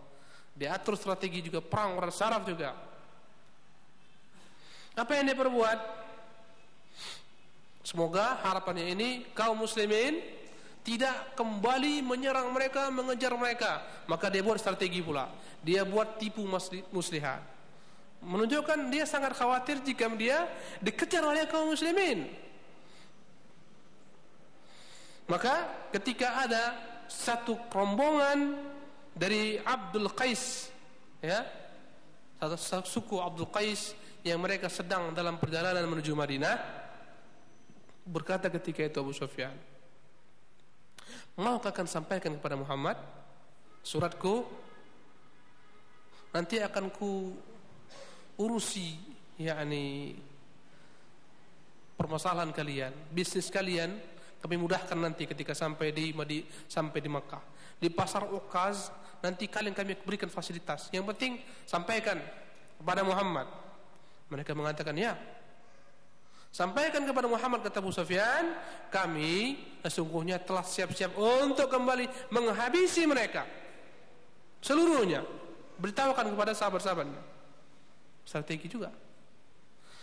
Diatur 0.53 1.01
strategi 1.01 1.41
juga 1.41 1.65
perang 1.65 1.97
orang 1.97 2.13
saraf 2.13 2.45
juga. 2.45 2.77
Apa 4.93 5.17
yang 5.17 5.33
dia 5.33 5.39
perbuat? 5.41 5.79
Semoga 7.81 8.45
harapannya 8.45 8.93
ini 8.93 9.09
kaum 9.33 9.57
muslimin 9.65 10.21
tidak 10.85 11.33
kembali 11.33 12.05
menyerang 12.05 12.53
mereka, 12.53 12.93
mengejar 12.93 13.33
mereka. 13.33 14.05
Maka 14.05 14.29
dia 14.29 14.45
buat 14.45 14.61
strategi 14.61 15.01
pula. 15.01 15.33
Dia 15.65 15.89
buat 15.89 16.21
tipu 16.21 16.45
muslihat. 16.93 17.41
Menunjukkan 18.21 18.93
dia 18.93 19.09
sangat 19.09 19.33
khawatir 19.33 19.81
jika 19.81 20.11
dia 20.13 20.45
dikejar 20.85 21.25
oleh 21.25 21.49
kaum 21.49 21.73
muslimin. 21.73 22.48
Maka 25.29 25.89
ketika 25.93 26.49
ada 26.49 26.73
satu 27.05 27.57
rombongan 27.69 28.57
dari 29.13 29.61
Abdul 29.61 30.09
Qais 30.13 30.73
ya 31.21 31.45
satu 32.41 32.89
suku 32.89 33.17
Abdul 33.21 33.51
Qais 33.53 33.93
yang 34.25 34.41
mereka 34.41 34.73
sedang 34.73 35.13
dalam 35.13 35.37
perjalanan 35.37 35.85
menuju 35.85 36.13
Madinah 36.17 36.57
berkata 38.09 38.49
ketika 38.49 38.85
itu 38.89 38.97
Abu 39.05 39.13
Sufyan 39.13 39.53
mau 41.39 41.61
akan 41.61 41.87
sampaikan 41.87 42.35
kepada 42.35 42.59
Muhammad 42.59 42.99
suratku? 43.83 44.43
Nanti 46.29 46.61
akan 46.61 46.93
ku 46.93 47.33
urusi 48.37 49.01
yakni 49.41 50.13
permasalahan 51.97 52.53
kalian 52.53 52.93
bisnis 53.11 53.49
kalian 53.49 53.97
kami 54.39 54.55
mudahkan 54.55 54.95
nanti 54.95 55.27
ketika 55.27 55.51
sampai 55.51 55.91
di 55.91 56.15
Madi, 56.15 56.47
sampai 56.71 56.99
di 57.03 57.11
Makkah. 57.11 57.43
Di 57.79 57.91
pasar 57.91 58.27
Ukaz 58.31 58.91
nanti 59.19 59.51
kalian 59.51 59.75
kami 59.75 59.99
berikan 59.99 60.31
fasilitas. 60.31 60.87
Yang 60.95 61.15
penting 61.15 61.33
sampaikan 61.67 62.23
kepada 62.79 63.03
Muhammad. 63.03 63.51
Mereka 64.31 64.55
mengatakan 64.55 64.95
ya. 64.95 65.19
Sampaikan 66.49 67.05
kepada 67.05 67.29
Muhammad 67.29 67.61
kata 67.61 67.83
Abu 67.83 67.93
Sufyan, 67.93 68.57
kami 68.89 69.61
sesungguhnya 69.85 70.41
telah 70.41 70.65
siap-siap 70.65 71.13
untuk 71.19 71.69
kembali 71.69 72.33
menghabisi 72.33 73.05
mereka. 73.05 73.45
Seluruhnya. 74.63 75.23
Beritahukan 75.79 76.35
kepada 76.35 76.53
sahabat-sahabatnya. 76.59 77.23
Strategi 78.27 78.67
juga. 78.67 78.91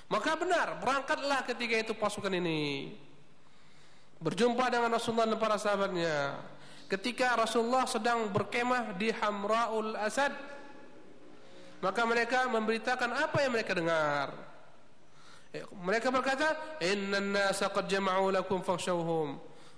Maka 0.08 0.38
benar, 0.38 0.80
berangkatlah 0.80 1.44
ketika 1.50 1.76
itu 1.82 1.94
pasukan 1.98 2.32
ini 2.32 2.94
berjumpa 4.26 4.74
dengan 4.74 4.98
Rasulullah 4.98 5.30
dan 5.30 5.38
para 5.38 5.62
sahabatnya. 5.62 6.42
Ketika 6.90 7.38
Rasulullah 7.38 7.86
sedang 7.86 8.26
berkemah 8.34 8.98
di 8.98 9.14
Hamraul 9.14 9.94
Asad 10.02 10.34
maka 11.86 12.02
mereka 12.10 12.50
memberitakan 12.50 13.14
apa 13.14 13.38
yang 13.46 13.54
mereka 13.54 13.78
dengar. 13.78 14.34
Eh, 15.54 15.62
mereka 15.86 16.10
berkata 16.10 16.58
innan 16.82 17.38
nasa 17.38 17.70
qad 17.70 17.86
jama'u 17.86 18.34
lakum 18.34 18.66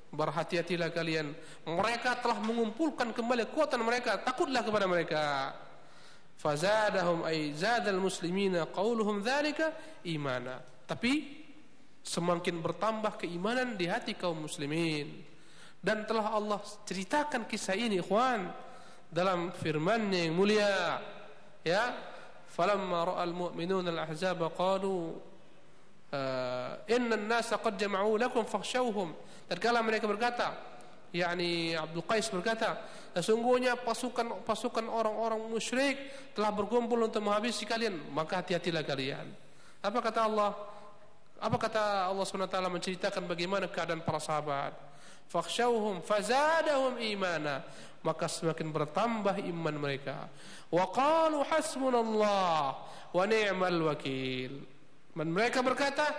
berhati-hatilah 0.08 0.96
kalian. 0.96 1.36
Mereka 1.68 2.24
telah 2.24 2.40
mengumpulkan 2.40 3.12
kembali 3.12 3.52
kekuatan 3.52 3.84
mereka. 3.84 4.16
Takutlah 4.24 4.64
kepada 4.64 4.88
mereka. 4.88 5.52
Fazadahum 6.40 7.28
ay 7.28 7.52
zadal 7.52 8.00
muslimina 8.00 8.70
qauluhum 8.72 9.20
dzalika 9.20 9.76
imana. 10.08 10.64
Tapi 10.88 11.44
semakin 12.08 12.64
bertambah 12.64 13.20
keimanan 13.20 13.76
di 13.76 13.92
hati 13.92 14.16
kaum 14.16 14.48
muslimin. 14.48 15.28
Dan 15.84 16.08
telah 16.08 16.32
Allah 16.32 16.64
ceritakan 16.88 17.44
kisah 17.44 17.76
ini 17.76 18.00
ikhwan 18.00 18.48
dalam 19.12 19.52
firman-Nya 19.52 20.32
yang 20.32 20.36
mulia 20.36 21.04
ya. 21.68 22.16
Falamma 22.48 23.14
ra'al 23.14 23.36
mu'minuna 23.38 23.94
al-ahzab 23.94 24.42
qalu 24.58 25.14
ah, 26.10 26.80
inna 26.90 27.14
an-nasa 27.14 27.60
qad 27.62 27.78
jama'u 27.78 28.18
lakum 28.18 28.48
fakhshawhum. 28.48 29.14
Tatkala 29.46 29.84
mereka 29.86 30.10
berkata 30.10 30.58
yakni 31.14 31.78
Abdul 31.78 32.04
Qais 32.04 32.28
berkata 32.34 32.84
sesungguhnya 33.16 33.80
pasukan 33.80 34.44
pasukan 34.44 34.90
orang-orang 34.90 35.40
musyrik 35.48 35.96
telah 36.34 36.50
berkumpul 36.50 36.98
untuk 36.98 37.22
menghabisi 37.22 37.68
kalian. 37.70 38.10
Maka 38.10 38.42
hati-hatilah 38.42 38.82
kalian. 38.82 39.28
Apa 39.84 40.00
kata 40.02 40.26
Allah 40.26 40.77
apa 41.38 41.58
kata 41.62 42.10
Allah 42.10 42.26
SWT 42.26 42.58
menceritakan 42.70 43.24
bagaimana 43.30 43.70
keadaan 43.70 44.02
para 44.02 44.18
sahabat? 44.18 44.74
Fakhshawhum 45.30 46.02
fazadahum 46.02 46.98
imana. 46.98 47.62
Maka 48.02 48.30
semakin 48.30 48.72
bertambah 48.72 49.36
iman 49.52 49.76
mereka. 49.76 50.32
Wa 50.72 50.88
qalu 50.90 51.44
hasbunallah 51.46 52.78
wa 53.12 53.24
ni'mal 53.28 53.80
wakil. 53.92 54.64
Dan 55.18 55.34
mereka 55.34 55.66
berkata, 55.66 56.14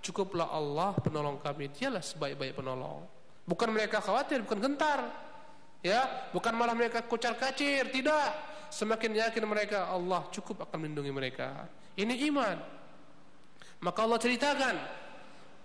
cukuplah 0.00 0.48
Allah 0.54 0.94
penolong 1.02 1.42
kami. 1.42 1.68
Dialah 1.74 2.00
sebaik-baik 2.00 2.54
penolong. 2.56 3.02
Bukan 3.42 3.68
mereka 3.74 3.98
khawatir, 3.98 4.42
bukan 4.46 4.58
gentar. 4.62 5.06
Ya, 5.82 6.30
bukan 6.34 6.54
malah 6.54 6.74
mereka 6.74 7.02
kocar 7.06 7.38
kacir, 7.38 7.90
tidak. 7.90 8.34
Semakin 8.70 9.22
yakin 9.22 9.44
mereka 9.46 9.86
Allah 9.86 10.26
cukup 10.34 10.66
akan 10.66 10.82
melindungi 10.82 11.12
mereka. 11.14 11.70
Ini 11.94 12.26
iman. 12.30 12.75
Maka 13.80 13.98
Allah 14.02 14.18
ceritakan 14.20 14.74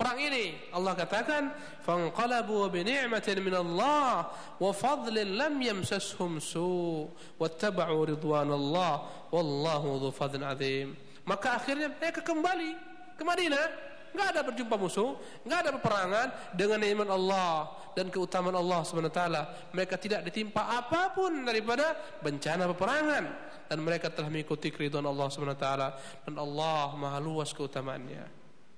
perang 0.02 0.18
ini. 0.18 0.58
Allah 0.74 0.98
katakan, 0.98 1.54
"Fanqalabu 1.86 2.66
bi 2.74 2.82
ni'matin 2.82 3.38
min 3.46 3.54
Allah 3.54 4.34
wa 4.58 4.72
fadlin 4.74 5.38
lam 5.38 5.62
yamsashum 5.62 6.42
su 6.42 7.06
wattaba'u 7.38 8.18
ridwanallah 8.18 8.94
wallahu 9.30 10.02
dzu 10.02 10.10
fadlin 10.10 10.44
azim." 10.44 10.98
Maka 11.30 11.62
akhirnya 11.62 11.94
mereka 11.94 12.26
kembali 12.26 12.72
ke 13.14 13.22
Madinah 13.22 13.92
nggak 14.12 14.28
ada 14.36 14.42
berjumpa 14.44 14.76
musuh, 14.76 15.16
nggak 15.48 15.60
ada 15.64 15.72
peperangan 15.80 16.28
dengan 16.58 16.84
nikmat 16.84 17.08
Allah 17.08 17.72
dan 17.96 18.12
keutamaan 18.12 18.60
Allah 18.60 18.84
Subhanahu 18.84 19.14
taala. 19.14 19.72
Mereka 19.72 19.96
tidak 20.02 20.28
ditimpa 20.28 20.68
apa 20.68 21.16
pun 21.16 21.48
daripada 21.48 21.96
bencana 22.20 22.68
peperangan 22.76 23.24
dan 23.72 23.80
mereka 23.80 24.12
telah 24.12 24.28
mengikuti 24.28 24.68
keridhaan 24.68 25.08
Allah 25.08 25.32
Subhanahu 25.32 25.56
taala 25.56 25.96
dan 26.28 26.36
Allah 26.36 26.92
Maha 27.00 27.24
luas 27.24 27.56
keutamaannya. 27.56 28.28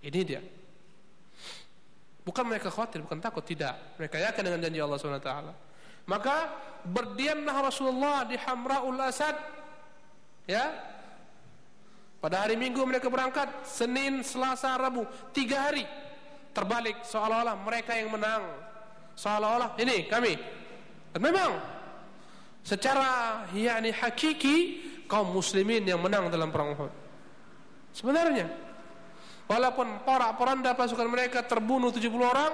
Ini 0.06 0.22
dia. 0.22 0.38
Bukan 2.22 2.46
mereka 2.46 2.70
khawatir, 2.70 3.02
bukan 3.02 3.18
takut, 3.18 3.42
tidak. 3.42 3.98
Mereka 3.98 4.22
yakin 4.22 4.42
dengan 4.46 4.60
janji 4.62 4.78
Allah 4.78 5.02
Subhanahu 5.02 5.26
taala. 5.26 5.54
Maka 6.06 6.54
berdiamlah 6.86 7.74
Rasulullah 7.74 8.22
di 8.30 8.38
Hamraul 8.38 9.02
Asad 9.02 9.34
ya 10.46 10.78
pada 12.22 12.46
hari 12.46 12.54
Minggu 12.54 12.86
mereka 12.86 13.10
berangkat, 13.10 13.66
Senin, 13.66 14.22
Selasa, 14.22 14.78
Rabu, 14.78 15.10
tiga 15.34 15.74
hari. 15.74 15.90
Terbalik 16.54 17.02
seolah-olah 17.02 17.58
mereka 17.66 17.98
yang 17.98 18.14
menang. 18.14 18.46
Seolah-olah 19.18 19.74
ini 19.82 20.06
kami. 20.06 20.38
Dan 21.10 21.20
memang 21.20 21.82
secara 22.64 23.44
yakni 23.52 23.92
hakiki 23.92 24.56
kaum 25.06 25.36
muslimin 25.36 25.84
yang 25.84 26.00
menang 26.00 26.32
dalam 26.32 26.50
perang 26.50 26.74
Uhud. 26.74 26.92
Sebenarnya 27.94 28.50
walaupun 29.46 30.02
porak-poranda 30.08 30.74
pasukan 30.74 31.06
mereka 31.06 31.44
terbunuh 31.46 31.92
70 31.92 32.10
orang, 32.24 32.54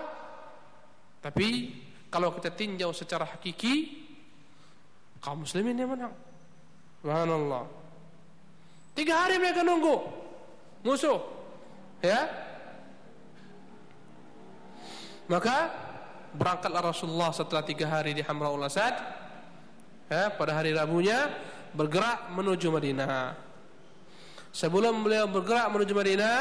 tapi 1.22 1.78
kalau 2.10 2.34
kita 2.36 2.52
tinjau 2.52 2.92
secara 2.92 3.30
hakiki 3.30 4.04
kaum 5.22 5.46
muslimin 5.46 5.78
yang 5.78 5.94
menang. 5.94 6.14
Subhanallah. 7.00 7.64
Tiga 8.98 9.24
hari 9.24 9.40
mereka 9.40 9.64
nunggu 9.64 9.96
musuh, 10.84 11.22
ya. 12.04 12.28
Maka 15.30 15.70
berangkatlah 16.34 16.90
Rasulullah 16.90 17.30
setelah 17.32 17.64
tiga 17.64 17.86
hari 17.88 18.18
di 18.18 18.26
Hamraul 18.26 18.66
Asad, 18.66 18.98
ya, 20.10 20.34
pada 20.34 20.58
hari 20.58 20.74
Rabunya 20.74 21.30
bergerak 21.72 22.34
menuju 22.34 22.68
Madinah. 22.74 23.38
Sebelum 24.50 25.06
beliau 25.06 25.30
bergerak 25.30 25.70
menuju 25.70 25.94
Madinah, 25.94 26.38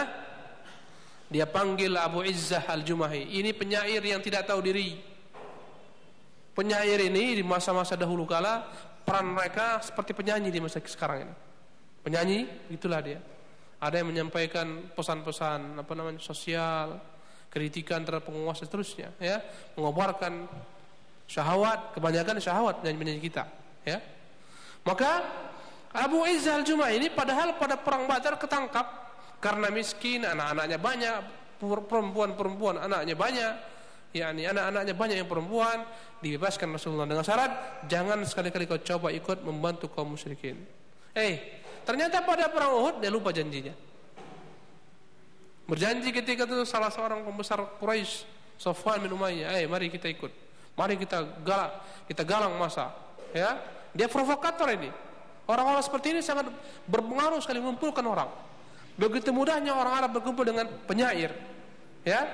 dia 1.28 1.44
panggil 1.44 1.92
Abu 2.00 2.24
Izzah 2.24 2.64
Al-Jumahi. 2.64 3.36
Ini 3.36 3.52
penyair 3.52 4.00
yang 4.00 4.24
tidak 4.24 4.48
tahu 4.48 4.64
diri. 4.64 4.96
Penyair 6.56 6.98
ini 7.04 7.38
di 7.38 7.44
masa-masa 7.44 7.94
dahulu 7.94 8.24
kala 8.24 8.66
peran 9.04 9.30
mereka 9.30 9.78
seperti 9.84 10.16
penyanyi 10.16 10.48
di 10.48 10.58
masa 10.58 10.80
sekarang 10.82 11.28
ini. 11.28 11.34
Penyanyi, 12.02 12.38
itulah 12.72 13.04
dia. 13.04 13.20
Ada 13.78 14.02
yang 14.02 14.10
menyampaikan 14.10 14.90
pesan-pesan 14.96 15.78
apa 15.78 15.92
namanya 15.94 16.18
sosial, 16.18 16.98
kritikan 17.52 18.02
terhadap 18.02 18.26
penguasa 18.26 18.66
seterusnya, 18.66 19.14
ya, 19.22 19.38
mengobarkan 19.78 20.50
syahwat, 21.28 21.92
kebanyakan 21.92 22.40
syahwat 22.40 22.80
penyanyi-penyanyi 22.80 23.22
kita, 23.22 23.44
ya. 23.84 24.00
Maka 24.82 25.22
Abu 25.92 26.24
Izzah 26.24 26.60
Al-Jumah 26.60 26.88
ini 26.96 27.12
padahal 27.12 27.60
pada 27.60 27.76
perang 27.76 28.08
Badar 28.08 28.40
ketangkap 28.40 28.86
karena 29.38 29.68
miskin, 29.68 30.24
anak-anaknya 30.24 30.78
banyak, 30.80 31.16
perempuan-perempuan 31.60 32.80
anaknya 32.80 33.14
banyak, 33.14 33.52
yakni 34.16 34.48
anak-anaknya 34.48 34.94
banyak 34.96 35.16
yang 35.20 35.28
perempuan 35.28 35.84
dibebaskan 36.24 36.72
Rasulullah 36.72 37.04
dengan 37.04 37.22
syarat 37.22 37.84
jangan 37.86 38.24
sekali-kali 38.24 38.64
kau 38.64 38.80
coba 38.80 39.12
ikut 39.12 39.44
membantu 39.44 39.92
kaum 39.92 40.16
musyrikin. 40.16 40.58
Eh, 41.12 41.62
ternyata 41.84 42.24
pada 42.24 42.48
perang 42.48 42.72
Uhud 42.78 43.04
dia 43.04 43.12
lupa 43.12 43.30
janjinya. 43.30 43.74
Berjanji 45.68 46.08
ketika 46.16 46.48
itu 46.48 46.64
salah 46.64 46.88
seorang 46.88 47.20
pembesar 47.28 47.60
Quraisy, 47.76 48.24
Sofwan 48.56 49.04
bin 49.04 49.12
Umayyah, 49.12 49.60
"Eh, 49.60 49.68
mari 49.68 49.92
kita 49.92 50.08
ikut. 50.08 50.47
Mari 50.78 50.94
kita 50.94 51.26
galak, 51.42 51.82
kita 52.06 52.22
galang 52.22 52.54
masa." 52.54 52.94
Ya, 53.34 53.58
dia 53.90 54.06
provokator 54.06 54.70
ini. 54.72 54.88
Orang-orang 55.48 55.82
seperti 55.82 56.14
ini 56.14 56.20
sangat 56.22 56.48
berpengaruh 56.86 57.40
sekali 57.42 57.58
mengumpulkan 57.58 58.04
orang. 58.04 58.30
Begitu 58.94 59.32
mudahnya 59.32 59.72
orang 59.72 59.94
Arab 60.04 60.10
berkumpul 60.20 60.44
dengan 60.44 60.68
penyair. 60.86 61.34
Ya. 62.04 62.24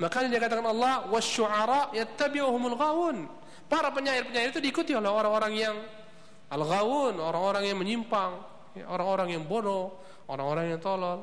Makanya 0.00 0.32
dia 0.32 0.40
katakan 0.40 0.64
Allah 0.64 1.08
wasyu'ara 1.12 1.92
yattabi'uhumul 1.92 2.76
ghawun. 2.76 3.28
Para 3.68 3.92
penyair-penyair 3.92 4.50
itu 4.50 4.60
diikuti 4.60 4.96
oleh 4.96 5.06
orang-orang 5.06 5.52
yang 5.54 5.76
al-ghawun, 6.50 7.20
orang-orang 7.20 7.68
yang 7.70 7.78
menyimpang, 7.78 8.42
ya, 8.74 8.88
orang-orang 8.90 9.38
yang 9.38 9.44
bodoh, 9.46 9.94
orang-orang 10.26 10.74
yang 10.74 10.80
tolol. 10.82 11.22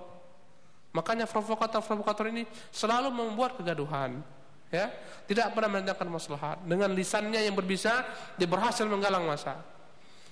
Makanya 0.96 1.28
provokator-provokator 1.28 2.32
ini 2.32 2.48
selalu 2.72 3.12
membuat 3.12 3.60
kegaduhan. 3.60 4.24
Ya, 4.68 4.92
tidak 5.24 5.56
pernah 5.56 5.80
mendatangkan 5.80 6.12
maslahat. 6.12 6.58
Dengan 6.68 6.92
lisannya 6.92 7.40
yang 7.40 7.56
berbisa, 7.56 8.04
dia 8.36 8.48
berhasil 8.48 8.84
menggalang 8.84 9.24
masa. 9.24 9.64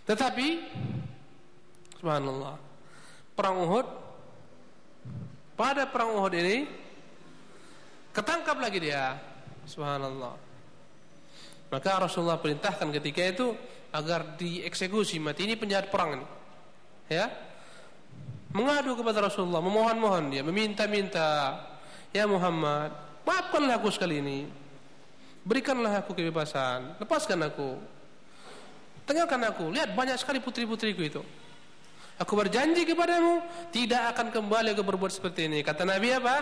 Tetapi 0.04 0.48
subhanallah. 2.00 2.56
Perang 3.36 3.58
Uhud 3.64 3.88
pada 5.56 5.88
perang 5.88 6.20
Uhud 6.20 6.34
ini 6.36 6.68
ketangkap 8.12 8.60
lagi 8.60 8.80
dia. 8.84 9.16
Subhanallah. 9.66 10.36
Maka 11.72 11.92
Rasulullah 11.98 12.38
perintahkan 12.38 12.92
ketika 13.02 13.22
itu 13.24 13.48
agar 13.96 14.36
dieksekusi 14.36 15.18
mati 15.24 15.48
ini 15.48 15.56
penjahat 15.56 15.88
perang 15.88 16.20
ini. 16.20 16.28
Ya. 17.08 17.32
Mengadu 18.56 18.96
kepada 18.96 19.20
Rasulullah, 19.20 19.60
memohon-mohon 19.60 20.32
dia, 20.32 20.40
meminta-minta, 20.40 21.60
"Ya 22.16 22.24
Muhammad, 22.24 23.05
maafkanlah 23.26 23.82
aku 23.82 23.90
sekali 23.92 24.22
ini. 24.22 24.48
Berikanlah 25.46 26.02
aku 26.02 26.18
kebebasan, 26.18 26.98
lepaskan 26.98 27.46
aku. 27.46 27.78
Tinggalkan 29.06 29.42
aku. 29.46 29.70
Lihat 29.70 29.94
banyak 29.94 30.18
sekali 30.18 30.42
putri-putriku 30.42 31.02
itu. 31.06 31.22
Aku 32.18 32.34
berjanji 32.34 32.88
kepadamu 32.88 33.44
tidak 33.70 34.16
akan 34.16 34.32
kembali 34.32 34.72
ke 34.74 34.82
berbuat 34.82 35.12
seperti 35.14 35.52
ini. 35.52 35.62
Kata 35.62 35.86
Nabi 35.86 36.16
apa? 36.16 36.42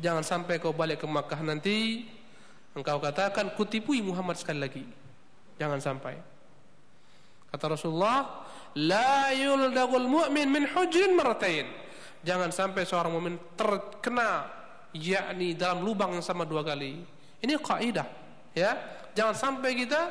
Jangan 0.00 0.24
sampai 0.24 0.56
kau 0.56 0.72
balik 0.72 1.04
ke 1.04 1.06
Makkah 1.06 1.44
nanti 1.44 2.08
engkau 2.72 2.96
katakan 2.98 3.52
kutipui 3.52 4.00
Muhammad 4.00 4.40
sekali 4.40 4.58
lagi. 4.64 4.84
Jangan 5.60 5.78
sampai. 5.78 6.16
Kata 7.52 7.76
Rasulullah, 7.76 8.48
la 8.80 9.28
yuldagul 9.36 10.08
mu'min 10.08 10.48
min 10.48 10.64
hujrin 10.72 11.12
maratain. 11.12 11.68
Jangan 12.24 12.48
sampai 12.48 12.88
seorang 12.88 13.12
mukmin 13.12 13.36
terkena 13.60 14.59
yakni 14.94 15.54
dalam 15.54 15.82
lubang 15.86 16.14
yang 16.16 16.24
sama 16.24 16.42
dua 16.46 16.62
kali. 16.66 17.02
Ini 17.40 17.54
kaidah, 17.60 18.08
ya. 18.52 18.76
Jangan 19.16 19.34
sampai 19.34 19.74
kita 19.74 20.10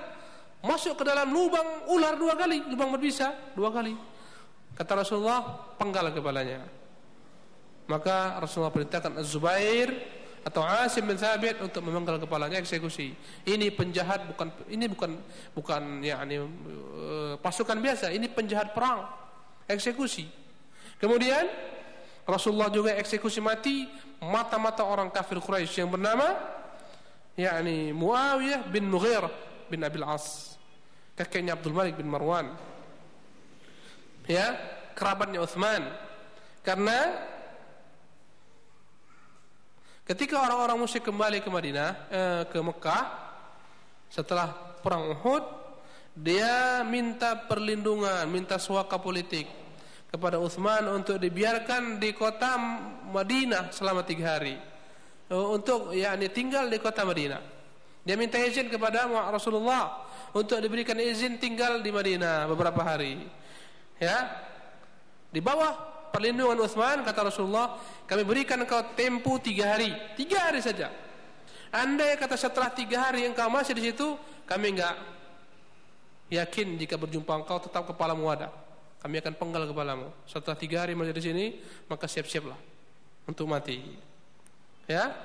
masuk 0.60 1.00
ke 1.00 1.04
dalam 1.08 1.32
lubang 1.32 1.88
ular 1.88 2.20
dua 2.20 2.36
kali, 2.36 2.64
lubang 2.68 2.92
berbisa 2.92 3.32
dua 3.56 3.72
kali. 3.72 3.96
Kata 4.76 5.04
Rasulullah, 5.04 5.44
penggal 5.76 6.12
kepalanya. 6.12 6.64
Maka 7.90 8.38
Rasulullah 8.38 8.72
perintahkan 8.72 9.18
Az-Zubair 9.18 9.90
atau 10.40 10.64
Asim 10.64 11.04
bin 11.04 11.20
Thabit 11.20 11.60
untuk 11.60 11.84
memenggal 11.84 12.16
kepalanya 12.22 12.62
eksekusi. 12.64 13.12
Ini 13.44 13.76
penjahat 13.76 14.30
bukan 14.30 14.48
ini 14.72 14.86
bukan 14.88 15.20
bukan 15.52 16.00
yakni 16.00 16.40
uh, 16.40 17.36
pasukan 17.44 17.76
biasa, 17.82 18.14
ini 18.14 18.30
penjahat 18.32 18.72
perang. 18.72 19.10
Eksekusi. 19.70 20.26
Kemudian 20.98 21.46
Rasulullah 22.28 22.72
juga 22.72 22.96
eksekusi 22.96 23.40
mati 23.40 23.88
mata-mata 24.20 24.84
orang 24.84 25.08
kafir 25.10 25.40
Quraisy 25.40 25.86
yang 25.86 25.92
bernama 25.92 26.36
yakni 27.40 27.96
Muawiyah 27.96 28.68
bin 28.68 28.92
Mughirah 28.92 29.32
bin 29.72 29.84
Abil 29.86 30.04
As. 30.04 30.58
Kakeknya 31.16 31.56
Abdul 31.56 31.76
Malik 31.76 32.00
bin 32.00 32.08
Marwan. 32.08 32.52
Ya 34.28 34.56
kerabatnya 34.96 35.44
Uthman. 35.44 35.84
Karena 36.64 37.28
ketika 40.04 40.44
orang-orang 40.44 40.78
musyrik 40.80 41.08
kembali 41.08 41.40
ke 41.40 41.50
Madinah 41.52 41.90
eh, 42.12 42.44
ke 42.52 42.60
Mekah 42.60 43.04
setelah 44.10 44.52
perang 44.82 45.12
Uhud 45.16 45.44
dia 46.18 46.82
minta 46.84 47.38
perlindungan 47.48 48.28
minta 48.28 48.58
suaka 48.60 49.00
politik 49.00 49.46
kepada 50.10 50.42
Uthman 50.42 50.90
untuk 50.90 51.22
dibiarkan 51.22 52.02
di 52.02 52.12
kota 52.18 52.58
Madinah 53.14 53.70
selama 53.70 54.02
tiga 54.02 54.38
hari. 54.38 54.58
Eh, 55.30 55.48
untuk 55.54 55.94
yakni 55.94 56.34
tinggal 56.34 56.66
di 56.66 56.82
kota 56.82 57.06
Madinah. 57.06 57.42
Dia 58.02 58.18
minta 58.18 58.42
izin 58.42 58.74
kepada 58.74 59.06
Rasulullah 59.30 60.02
untuk 60.34 60.58
diberikan 60.58 60.98
izin 60.98 61.38
tinggal 61.38 61.86
di 61.86 61.94
Madinah 61.94 62.50
beberapa 62.50 62.82
hari. 62.82 63.22
Ya? 64.02 64.26
Di 65.30 65.38
bawah 65.38 65.78
perlindungan 66.10 66.58
Utsman 66.58 67.06
kata 67.06 67.30
Rasulullah 67.30 67.78
kami 68.10 68.26
berikan 68.26 68.58
engkau 68.58 68.82
tempo 68.98 69.38
tiga 69.38 69.78
hari. 69.78 69.94
Tiga 70.18 70.50
hari 70.50 70.66
saja. 70.66 70.90
Andai 71.70 72.18
kata 72.18 72.34
setelah 72.34 72.74
tiga 72.74 72.98
hari 73.06 73.30
engkau 73.30 73.46
masih 73.46 73.78
di 73.78 73.94
situ 73.94 74.18
kami 74.50 74.74
enggak 74.74 74.98
yakin 76.34 76.78
jika 76.82 76.98
berjumpa 76.98 77.30
engkau 77.46 77.62
tetap 77.62 77.86
kepalamu 77.86 78.26
ada 78.26 78.50
kami 79.00 79.16
akan 79.24 79.34
penggal 79.40 79.64
kepalamu. 79.68 80.12
Setelah 80.28 80.58
tiga 80.60 80.84
hari 80.84 80.94
masih 80.96 81.16
di 81.16 81.24
sini 81.24 81.46
maka 81.88 82.06
siap-siaplah 82.08 82.58
untuk 83.28 83.48
mati. 83.48 83.80
Ya? 84.90 85.16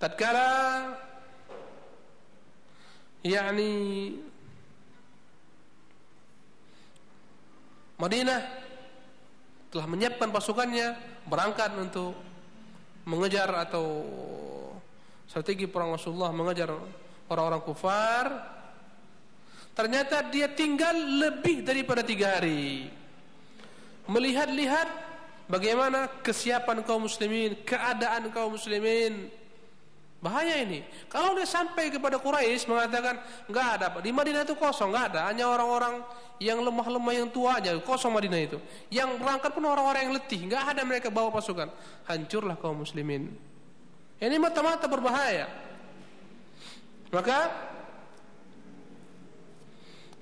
Tatkala 0.00 0.92
yakni 3.24 3.72
Madinah 7.94 8.42
telah 9.70 9.86
menyiapkan 9.86 10.28
pasukannya 10.28 10.98
berangkat 11.26 11.72
untuk 11.78 12.14
mengejar 13.06 13.48
atau 13.64 14.02
strategi 15.30 15.66
perang 15.70 15.94
Rasulullah 15.94 16.34
mengejar 16.34 16.74
orang-orang 17.30 17.62
kufar 17.64 18.24
ternyata 19.74 20.22
dia 20.30 20.48
tinggal 20.48 20.94
lebih 20.94 21.66
daripada 21.66 22.00
tiga 22.00 22.38
hari 22.38 22.88
melihat-lihat 24.08 24.88
bagaimana 25.50 26.08
kesiapan 26.22 26.80
kaum 26.86 27.04
muslimin 27.04 27.58
keadaan 27.66 28.30
kaum 28.30 28.54
muslimin 28.54 29.28
Bahaya 30.24 30.64
ini. 30.64 30.80
Kalau 31.12 31.36
dia 31.36 31.44
sampai 31.44 31.92
kepada 31.92 32.16
Quraisy 32.16 32.64
mengatakan 32.64 33.20
nggak 33.44 33.66
ada, 33.76 33.86
di 34.00 34.08
Madinah 34.08 34.48
itu 34.48 34.56
kosong, 34.56 34.88
nggak 34.88 35.12
ada, 35.12 35.28
hanya 35.28 35.44
orang-orang 35.52 36.00
yang 36.40 36.64
lemah-lemah 36.64 37.12
yang 37.12 37.28
tua 37.28 37.60
aja, 37.60 37.76
kosong 37.84 38.16
Madinah 38.16 38.40
itu. 38.40 38.56
Yang 38.88 39.20
berangkat 39.20 39.52
pun 39.52 39.68
orang-orang 39.68 40.08
yang 40.08 40.14
letih, 40.16 40.40
nggak 40.48 40.64
ada 40.72 40.80
mereka 40.80 41.12
bawa 41.12 41.28
pasukan. 41.28 41.68
Hancurlah 42.08 42.56
kaum 42.56 42.80
muslimin. 42.80 43.36
Ini 44.16 44.40
mata-mata 44.40 44.88
berbahaya. 44.88 45.44
Maka 47.12 47.52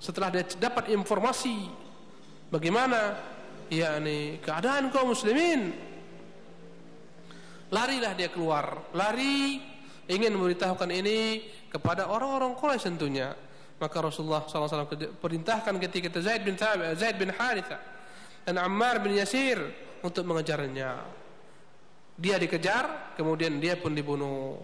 setelah 0.03 0.27
dia 0.27 0.43
dapat 0.59 0.91
informasi 0.91 1.71
bagaimana 2.51 3.15
yakni 3.71 4.43
keadaan 4.43 4.91
kaum 4.91 5.15
muslimin 5.15 5.71
larilah 7.71 8.11
dia 8.11 8.27
keluar 8.27 8.91
lari 8.91 9.63
ingin 10.11 10.35
memberitahukan 10.35 10.91
ini 10.91 11.47
kepada 11.71 12.11
orang-orang 12.11 12.51
Quraisy 12.59 12.91
tentunya 12.91 13.31
maka 13.83 13.97
Rasulullah 13.99 14.47
SAW 14.47 14.87
perintahkan 15.19 15.75
ketika 15.87 16.07
itu 16.07 16.19
Zaid 16.23 16.47
bin 16.47 16.55
Thabit, 16.55 16.95
Zaid 16.95 17.19
bin 17.19 17.27
Haritha 17.35 17.79
dan 18.47 18.55
Ammar 18.59 19.03
bin 19.03 19.19
Yasir 19.19 19.59
untuk 19.99 20.23
mengejarnya. 20.23 21.03
Dia 22.13 22.37
dikejar, 22.37 23.15
kemudian 23.19 23.57
dia 23.57 23.75
pun 23.75 23.91
dibunuh. 23.91 24.61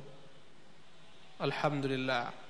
Alhamdulillah. 1.42 2.49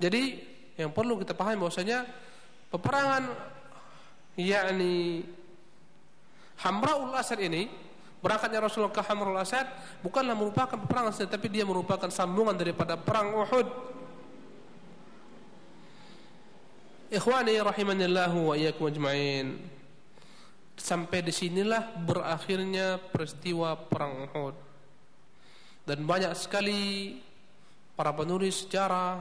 Jadi 0.00 0.40
yang 0.80 0.94
perlu 0.94 1.20
kita 1.20 1.36
pahami 1.36 1.60
bahwasanya 1.60 2.08
peperangan 2.72 3.28
yakni 4.38 5.26
Hamraul 6.62 7.12
Asad 7.12 7.42
ini 7.42 7.68
Berangkatnya 8.22 8.62
Rasulullah 8.62 8.94
ke 8.94 9.02
Hamrul 9.02 9.34
Asad 9.34 9.66
bukanlah 9.98 10.38
merupakan 10.38 10.78
peperangan 10.78 11.26
tetapi 11.26 11.50
dia 11.50 11.66
merupakan 11.66 12.06
sambungan 12.06 12.54
daripada 12.54 12.94
perang 12.94 13.34
Uhud. 13.34 13.66
Ikhwani 17.10 17.58
rahimanillahu 17.58 18.38
wa 18.46 18.54
iyyakum 18.54 18.86
ajmain. 18.94 19.58
Sampai 20.78 21.26
di 21.26 21.34
sinilah 21.34 21.98
berakhirnya 21.98 23.02
peristiwa 23.10 23.74
perang 23.74 24.30
Uhud. 24.30 24.54
Dan 25.82 26.06
banyak 26.06 26.30
sekali 26.38 27.18
para 27.98 28.14
penulis 28.14 28.62
sejarah 28.62 29.18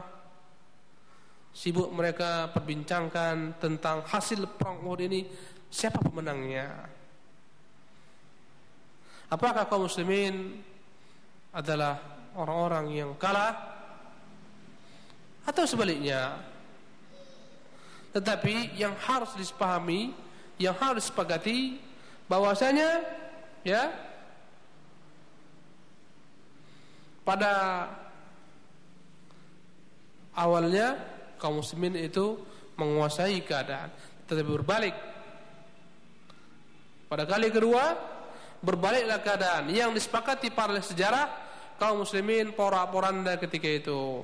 sibuk 1.51 1.91
mereka 1.91 2.47
perbincangkan 2.55 3.59
tentang 3.59 4.07
hasil 4.07 4.47
perang 4.55 4.79
Uhud 4.83 5.03
ini 5.03 5.27
siapa 5.67 5.99
pemenangnya 5.99 6.91
Apakah 9.31 9.63
kaum 9.63 9.87
muslimin 9.87 10.59
adalah 11.55 12.03
orang-orang 12.35 12.85
yang 12.91 13.11
kalah 13.15 13.55
atau 15.47 15.63
sebaliknya? 15.63 16.35
Tetapi 18.11 18.75
yang 18.75 18.91
harus 18.99 19.31
disepahami, 19.39 20.11
yang 20.59 20.75
harus 20.75 21.07
disepakati 21.07 21.79
bahwasanya 22.27 23.07
ya 23.63 23.87
pada 27.23 27.87
awalnya 30.35 30.99
kaum 31.41 31.65
muslimin 31.65 31.97
itu 31.97 32.37
menguasai 32.77 33.41
keadaan. 33.41 33.89
Tetapi 34.29 34.51
berbalik. 34.61 34.95
Pada 37.09 37.25
kali 37.25 37.49
kedua 37.49 37.97
berbaliklah 38.61 39.19
keadaan 39.25 39.73
yang 39.73 39.89
disepakati 39.91 40.53
para 40.53 40.77
sejarah 40.77 41.27
kaum 41.81 42.05
muslimin 42.05 42.53
porak-poranda 42.53 43.41
ketika 43.41 43.67
itu. 43.67 44.21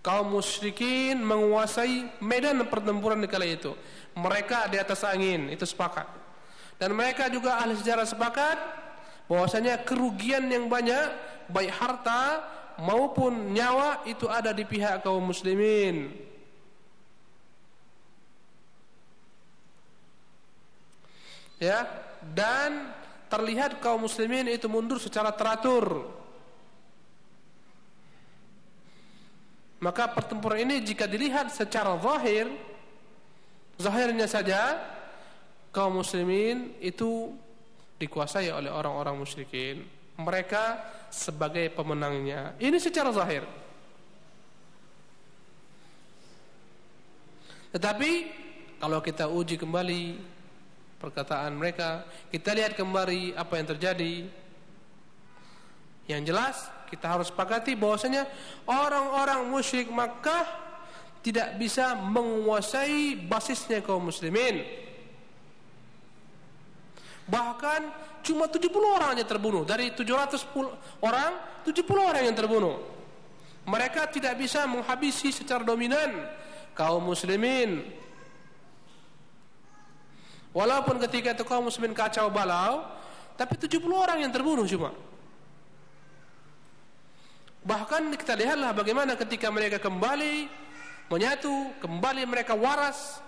Kaum 0.00 0.32
musyrikin 0.32 1.20
menguasai 1.20 2.22
medan 2.24 2.64
pertempuran 2.70 3.20
di 3.20 3.28
kala 3.28 3.44
itu. 3.44 3.76
Mereka 4.16 4.72
di 4.72 4.80
atas 4.80 5.04
angin 5.04 5.52
itu 5.52 5.66
sepakat. 5.68 6.08
Dan 6.80 6.96
mereka 6.96 7.28
juga 7.28 7.60
ahli 7.60 7.76
sejarah 7.76 8.08
sepakat 8.08 8.56
bahwasanya 9.28 9.84
kerugian 9.84 10.48
yang 10.48 10.72
banyak 10.72 11.12
baik 11.52 11.68
harta 11.76 12.40
maupun 12.80 13.52
nyawa 13.52 14.08
itu 14.08 14.24
ada 14.26 14.56
di 14.56 14.64
pihak 14.64 15.04
kaum 15.04 15.20
muslimin 15.28 16.10
ya 21.60 21.84
dan 22.32 22.96
terlihat 23.30 23.78
kaum 23.78 24.08
muslimin 24.08 24.50
itu 24.50 24.66
mundur 24.66 24.98
secara 24.98 25.30
teratur. 25.30 26.18
Maka 29.80 30.12
pertempuran 30.12 30.60
ini 30.60 30.84
jika 30.84 31.08
dilihat 31.08 31.48
secara 31.48 31.96
zahir, 31.96 32.52
zahirnya 33.80 34.28
saja 34.28 34.76
kaum 35.72 36.04
muslimin 36.04 36.76
itu 36.84 37.32
dikuasai 37.96 38.52
oleh 38.52 38.68
orang-orang 38.68 39.16
musyrikin. 39.24 39.99
Mereka 40.20 40.64
sebagai 41.08 41.72
pemenangnya. 41.72 42.54
Ini 42.60 42.76
secara 42.76 43.10
zahir. 43.10 43.42
Tetapi 47.70 48.10
kalau 48.80 48.98
kita 49.00 49.30
uji 49.30 49.56
kembali 49.56 50.02
perkataan 51.00 51.56
mereka. 51.56 52.04
Kita 52.28 52.52
lihat 52.52 52.76
kembali 52.76 53.32
apa 53.32 53.52
yang 53.56 53.66
terjadi. 53.72 54.14
Yang 56.04 56.22
jelas 56.28 56.56
kita 56.92 57.06
harus 57.08 57.32
sepakati 57.32 57.72
bahwasanya 57.78 58.28
orang-orang 58.68 59.48
musyrik 59.48 59.88
Makkah 59.88 60.44
tidak 61.24 61.56
bisa 61.56 61.96
menguasai 61.96 63.16
basisnya 63.16 63.80
kaum 63.80 64.12
muslimin. 64.12 64.60
Bahkan 67.30 67.80
cuma 68.26 68.50
70 68.50 68.74
orang 68.74 69.14
yang 69.14 69.28
terbunuh 69.30 69.62
dari 69.62 69.94
700 69.94 70.50
orang, 71.00 71.62
70 71.62 71.86
orang 71.94 72.22
yang 72.26 72.34
terbunuh. 72.34 72.76
Mereka 73.70 74.10
tidak 74.10 74.34
bisa 74.34 74.66
menghabisi 74.66 75.30
secara 75.30 75.62
dominan 75.62 76.26
kaum 76.74 77.06
muslimin 77.06 78.00
Walaupun 80.50 80.98
ketika 81.06 81.30
itu 81.30 81.44
kaum 81.46 81.70
muslimin 81.70 81.94
kacau 81.94 82.26
balau, 82.26 82.82
tapi 83.38 83.54
70 83.54 83.86
orang 83.94 84.18
yang 84.18 84.34
terbunuh 84.34 84.66
cuma. 84.66 84.90
Bahkan 87.62 88.10
kita 88.18 88.34
lihatlah 88.34 88.74
bagaimana 88.74 89.14
ketika 89.14 89.46
mereka 89.52 89.78
kembali 89.78 90.50
menyatu, 91.06 91.70
kembali 91.78 92.26
mereka 92.26 92.58
waras. 92.58 93.22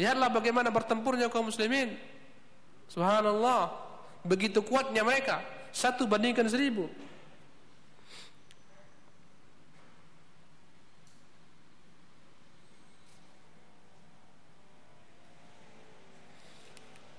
Lihatlah 0.00 0.32
bagaimana 0.32 0.72
bertempurnya 0.72 1.28
kaum 1.28 1.52
muslimin. 1.52 1.92
Subhanallah, 2.92 3.72
begitu 4.20 4.60
kuatnya 4.60 5.00
mereka, 5.00 5.40
satu 5.72 6.04
bandingkan 6.04 6.44
seribu. 6.44 6.92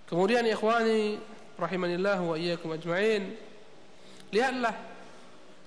Kemudian 0.05 0.45
ikhwani 0.45 1.17
rahimanillah 1.57 2.21
wa 2.21 2.37
iyyakum 2.37 2.77
ajma'in. 2.77 3.33
Lihatlah 4.29 4.77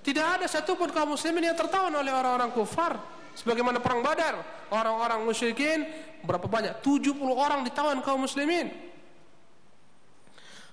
tidak 0.07 0.39
ada 0.39 0.47
satupun 0.47 0.95
kaum 0.95 1.19
muslimin 1.19 1.51
yang 1.51 1.59
tertawan 1.59 1.91
oleh 1.91 2.15
orang-orang 2.15 2.55
kufar 2.55 2.95
sebagaimana 3.35 3.83
perang 3.83 4.07
Badar. 4.07 4.39
Orang-orang 4.71 5.27
musyrikin 5.27 5.83
berapa 6.23 6.47
banyak? 6.47 6.79
70 6.79 7.19
orang 7.27 7.67
ditawan 7.67 7.99
kaum 8.07 8.23
muslimin. 8.23 8.71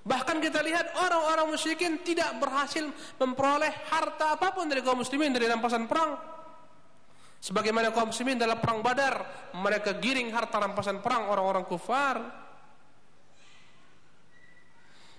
Bahkan 0.04 0.44
kita 0.44 0.60
lihat 0.60 1.00
orang-orang 1.00 1.48
musyrikin 1.56 2.04
tidak 2.04 2.36
berhasil 2.36 2.84
memperoleh 3.16 3.72
harta 3.88 4.36
apa 4.36 4.52
pun 4.52 4.68
dari 4.68 4.84
kaum 4.84 5.00
muslimin 5.00 5.32
dari 5.32 5.48
rampasan 5.48 5.88
perang. 5.88 6.20
Sebagaimana 7.39 7.92
kaum 7.96 8.12
muslimin 8.12 8.36
dalam 8.36 8.60
perang 8.60 8.84
Badar, 8.84 9.24
mereka 9.56 9.96
giring 9.96 10.32
harta 10.36 10.60
rampasan 10.60 11.00
perang 11.00 11.32
orang-orang 11.32 11.63
kufar. 11.63 12.20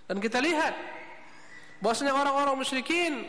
Dan 0.04 0.20
kita 0.20 0.36
lihat 0.44 0.76
bahwasanya 1.80 2.12
orang-orang 2.12 2.60
musyrikin 2.60 3.24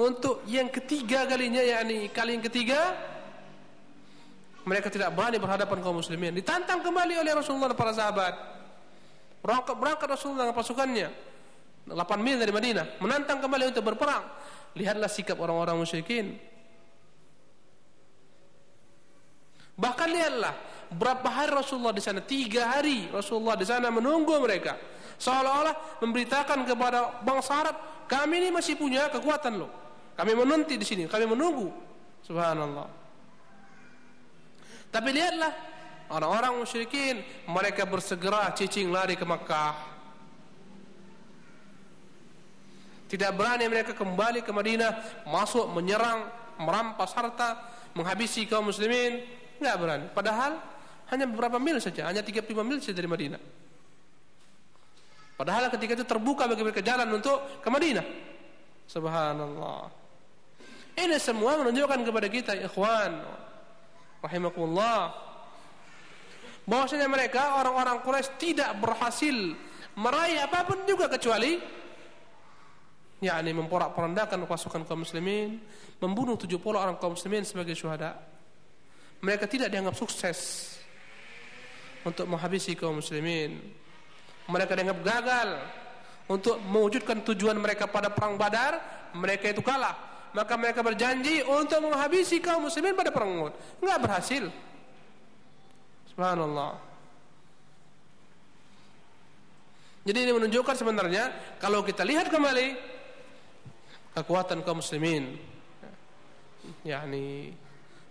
untuk 0.00 0.48
yang 0.48 0.72
ketiga 0.72 1.28
kalinya 1.28 1.60
yakni 1.60 2.08
kali 2.08 2.40
yang 2.40 2.44
ketiga 2.44 2.96
mereka 4.64 4.88
tidak 4.88 5.12
berani 5.12 5.36
berhadapan 5.36 5.78
kaum 5.84 6.00
muslimin. 6.00 6.32
Ditantang 6.32 6.80
kembali 6.80 7.20
oleh 7.20 7.32
Rasulullah 7.36 7.70
dan 7.70 7.78
para 7.78 7.92
sahabat. 7.92 8.55
Berangkat, 9.46 9.78
berangkat 9.78 10.08
Rasulullah 10.10 10.50
dengan 10.50 10.58
pasukannya. 10.58 11.08
8 11.86 11.94
mil 12.18 12.34
dari 12.34 12.50
Madinah. 12.50 12.98
Menantang 12.98 13.38
kembali 13.38 13.70
untuk 13.70 13.86
berperang. 13.86 14.26
Lihatlah 14.74 15.06
sikap 15.06 15.38
orang-orang 15.38 15.78
musyrikin. 15.78 16.34
Bahkan 19.78 20.08
lihatlah 20.10 20.54
berapa 20.90 21.28
hari 21.30 21.54
Rasulullah 21.54 21.94
di 21.94 22.02
sana? 22.02 22.26
Tiga 22.26 22.74
hari 22.74 23.06
Rasulullah 23.06 23.54
di 23.54 23.62
sana 23.62 23.86
menunggu 23.94 24.34
mereka. 24.42 24.74
Seolah-olah 25.14 26.02
memberitakan 26.02 26.66
kepada 26.66 27.22
bangsa 27.22 27.52
Arab 27.54 27.76
kami 28.10 28.42
ini 28.42 28.48
masih 28.50 28.74
punya 28.74 29.06
kekuatan 29.06 29.62
loh. 29.62 29.70
Kami 30.18 30.34
menanti 30.34 30.74
di 30.74 30.82
sini. 30.82 31.06
Kami 31.06 31.22
menunggu. 31.22 31.70
Subhanallah. 32.26 32.88
Tapi 34.90 35.08
lihatlah 35.14 35.75
orang-orang 36.10 36.62
musyrikin 36.62 37.22
mereka 37.50 37.86
bersegera 37.86 38.50
cicing 38.54 38.90
lari 38.90 39.14
ke 39.18 39.24
Makkah 39.26 39.96
tidak 43.06 43.30
berani 43.38 43.70
mereka 43.70 43.94
kembali 43.94 44.42
ke 44.42 44.50
Madinah 44.50 45.22
masuk 45.30 45.70
menyerang 45.70 46.26
merampas 46.58 47.14
harta 47.14 47.62
menghabisi 47.94 48.44
kaum 48.50 48.66
muslimin 48.66 49.22
nggak 49.62 49.76
berani. 49.78 50.06
Padahal 50.10 50.58
hanya 51.14 51.24
beberapa 51.30 51.62
mil 51.62 51.78
saja, 51.78 52.10
hanya 52.10 52.20
35 52.20 52.50
mil 52.66 52.82
saja 52.82 52.98
dari 52.98 53.06
Madinah. 53.06 53.42
Padahal 55.38 55.70
ketika 55.70 56.02
itu 56.02 56.04
terbuka 56.04 56.48
bagi 56.50 56.66
mereka 56.66 56.82
jalan 56.82 57.06
untuk 57.14 57.62
ke 57.62 57.68
Madinah. 57.70 58.06
Subhanallah. 58.90 59.92
Ini 60.96 61.16
semua 61.20 61.60
menunjukkan 61.60 62.08
kepada 62.08 62.28
kita 62.32 62.52
ikhwan 62.56 63.20
rahimakumullah 64.24 65.12
bahwasanya 66.66 67.06
mereka 67.06 67.62
orang-orang 67.62 68.02
Quraisy 68.02 68.36
tidak 68.42 68.70
berhasil 68.82 69.34
meraih 69.96 70.44
apa 70.44 70.66
pun 70.68 70.82
juga 70.84 71.08
kecuali 71.08 71.56
yakni 73.16 73.56
memporak-porandakan 73.56 74.44
pasukan 74.44 74.84
kaum 74.84 75.00
muslimin, 75.00 75.56
membunuh 76.04 76.36
70 76.36 76.60
orang 76.76 76.96
kaum 77.00 77.16
muslimin 77.16 77.48
sebagai 77.48 77.72
syuhada. 77.72 78.12
Mereka 79.24 79.48
tidak 79.48 79.72
dianggap 79.72 79.96
sukses 79.96 80.38
untuk 82.04 82.28
menghabisi 82.28 82.76
kaum 82.76 83.00
muslimin. 83.00 83.56
Mereka 84.46 84.76
dianggap 84.76 85.00
gagal 85.00 85.48
untuk 86.28 86.60
mewujudkan 86.60 87.24
tujuan 87.32 87.56
mereka 87.56 87.88
pada 87.88 88.12
perang 88.12 88.36
Badar, 88.36 88.78
mereka 89.16 89.48
itu 89.48 89.64
kalah. 89.64 89.96
Maka 90.36 90.52
mereka 90.60 90.84
berjanji 90.84 91.40
untuk 91.48 91.80
menghabisi 91.80 92.44
kaum 92.44 92.68
muslimin 92.68 92.92
pada 92.92 93.08
perang 93.08 93.32
Uhud. 93.40 93.54
Enggak 93.80 93.98
berhasil. 94.04 94.44
Subhanallah. 96.16 96.80
Jadi 100.08 100.18
ini 100.24 100.32
menunjukkan 100.32 100.72
sebenarnya 100.72 101.28
kalau 101.60 101.84
kita 101.84 102.08
lihat 102.08 102.32
kembali 102.32 102.72
kekuatan 104.16 104.64
kaum 104.64 104.80
muslimin 104.80 105.36
yakni 106.88 107.52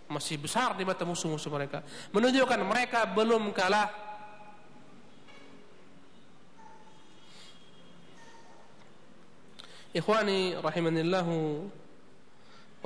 masih 0.06 0.38
besar 0.38 0.78
di 0.78 0.86
mata 0.86 1.02
musuh-musuh 1.02 1.50
mereka 1.50 1.82
menunjukkan 2.14 2.62
mereka 2.62 3.10
belum 3.10 3.50
kalah. 3.50 3.90
Ikhwani 9.90 10.62
rahimanillahu 10.62 11.34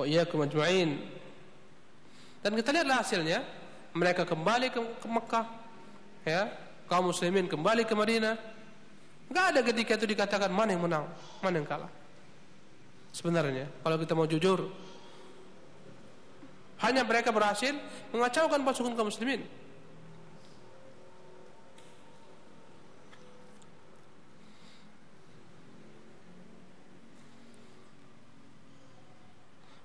wa 0.01 0.05
iyyakum 0.09 0.49
ajma'in. 0.49 0.97
Dan 2.41 2.57
kita 2.57 2.73
lihatlah 2.73 3.05
hasilnya 3.05 3.60
mereka 3.91 4.23
kembali 4.23 4.67
ke, 4.71 4.79
ke 4.79 5.07
Mekah 5.07 5.45
ya. 6.23 6.51
Kaum 6.87 7.07
muslimin 7.07 7.47
kembali 7.47 7.87
ke 7.87 7.95
Madinah. 7.95 8.35
Enggak 9.31 9.45
ada 9.55 9.59
ketika 9.63 9.95
itu 9.95 10.05
dikatakan 10.11 10.51
mana 10.51 10.75
yang 10.75 10.83
menang 10.83 11.07
mana 11.39 11.55
yang 11.63 11.67
kalah. 11.67 11.91
Sebenarnya 13.15 13.67
kalau 13.83 13.95
kita 13.99 14.11
mau 14.15 14.27
jujur 14.27 14.67
hanya 16.83 17.05
mereka 17.07 17.31
berhasil 17.31 17.75
mengacaukan 18.11 18.59
pasukan 18.65 18.91
kaum 18.97 19.07
muslimin. 19.07 19.47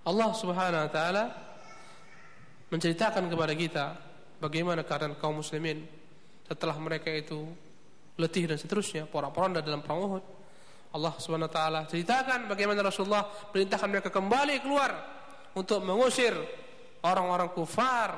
Allah 0.07 0.31
Subhanahu 0.39 0.87
wa 0.87 0.91
taala 0.95 1.25
menceritakan 2.73 3.31
kepada 3.31 3.55
kita 3.55 3.85
bagaimana 4.43 4.83
keadaan 4.83 5.14
kaum 5.17 5.41
muslimin 5.41 5.87
setelah 6.47 6.77
mereka 6.79 7.11
itu 7.11 7.47
letih 8.17 8.49
dan 8.49 8.59
seterusnya 8.59 9.07
porak-poranda 9.07 9.61
dalam 9.61 9.85
perang 9.85 10.01
Uhud 10.03 10.25
Allah 10.97 11.12
Subhanahu 11.21 11.51
wa 11.51 11.55
taala 11.55 11.81
ceritakan 11.85 12.49
bagaimana 12.49 12.81
Rasulullah 12.81 13.29
perintahkan 13.29 13.89
mereka 13.91 14.09
kembali 14.09 14.64
keluar 14.64 14.91
untuk 15.57 15.81
mengusir 15.85 16.33
orang-orang 17.05 17.53
kufar. 17.53 18.11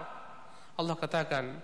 Allah 0.78 0.94
katakan 0.94 1.58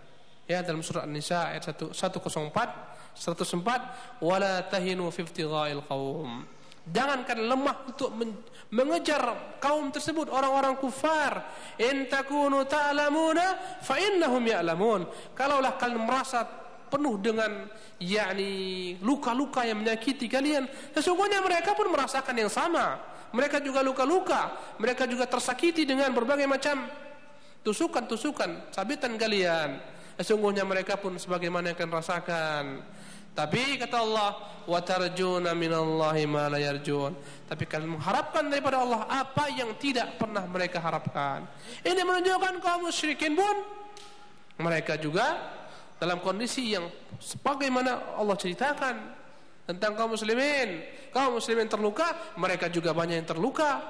ya 0.50 0.66
dalam 0.66 0.82
surah 0.82 1.06
An-Nisa 1.06 1.54
ayat 1.54 1.70
104 1.94 1.94
104 1.94 4.26
wala 4.26 4.66
tahinu 4.66 5.06
fi 5.14 5.22
ibtigha'il 5.22 5.86
qaum. 5.86 6.42
Jangankan 6.84 7.38
lemah 7.46 7.88
untuk 7.88 8.12
mengejar 8.74 9.54
kaum 9.62 9.94
tersebut 9.94 10.26
orang-orang 10.26 10.74
kufar. 10.82 11.46
In 11.78 12.10
takunu 12.10 12.66
ta'lamuna 12.66 13.78
fa 13.78 13.94
innahum 14.02 14.42
ya'lamun. 14.42 15.06
Kalaulah 15.38 15.78
kalian 15.78 16.02
merasa 16.02 16.42
penuh 16.94 17.18
dengan 17.18 17.66
yakni 17.98 18.94
luka-luka 19.02 19.66
yang 19.66 19.82
menyakiti 19.82 20.30
kalian 20.30 20.68
sesungguhnya 20.94 21.42
mereka 21.42 21.74
pun 21.74 21.90
merasakan 21.90 22.34
yang 22.38 22.52
sama 22.52 23.02
mereka 23.34 23.58
juga 23.58 23.82
luka-luka 23.82 24.54
mereka 24.78 25.10
juga 25.10 25.26
tersakiti 25.26 25.82
dengan 25.82 26.14
berbagai 26.14 26.46
macam 26.46 26.86
tusukan-tusukan 27.66 28.70
sabitan 28.70 29.18
kalian 29.18 29.82
sesungguhnya 30.14 30.62
mereka 30.62 30.94
pun 30.94 31.18
sebagaimana 31.18 31.74
yang 31.74 31.90
rasakan 31.90 32.78
tapi 33.34 33.76
kata 33.76 33.98
Allah 33.98 34.30
wa 34.64 34.80
tarjuna 34.80 35.52
minallahi 35.52 36.24
ma 36.24 36.48
la 36.48 36.58
yarjun 36.62 37.12
tapi 37.50 37.68
kalian 37.68 37.98
mengharapkan 37.98 38.48
daripada 38.48 38.80
Allah 38.80 39.04
apa 39.10 39.50
yang 39.52 39.74
tidak 39.76 40.16
pernah 40.16 40.46
mereka 40.46 40.80
harapkan 40.80 41.44
ini 41.82 42.00
menunjukkan 42.00 42.62
kaum 42.62 42.88
musyrikin 42.88 43.34
pun 43.34 43.56
mereka 44.62 44.94
juga 44.94 45.54
dalam 45.98 46.22
kondisi 46.22 46.74
yang 46.74 46.86
sebagaimana 47.18 48.16
Allah 48.18 48.36
ceritakan 48.38 48.96
tentang 49.64 49.96
kaum 49.96 50.12
muslimin. 50.12 50.84
Kaum 51.10 51.38
muslimin 51.38 51.70
terluka, 51.70 52.34
mereka 52.36 52.68
juga 52.68 52.92
banyak 52.92 53.22
yang 53.22 53.28
terluka. 53.28 53.80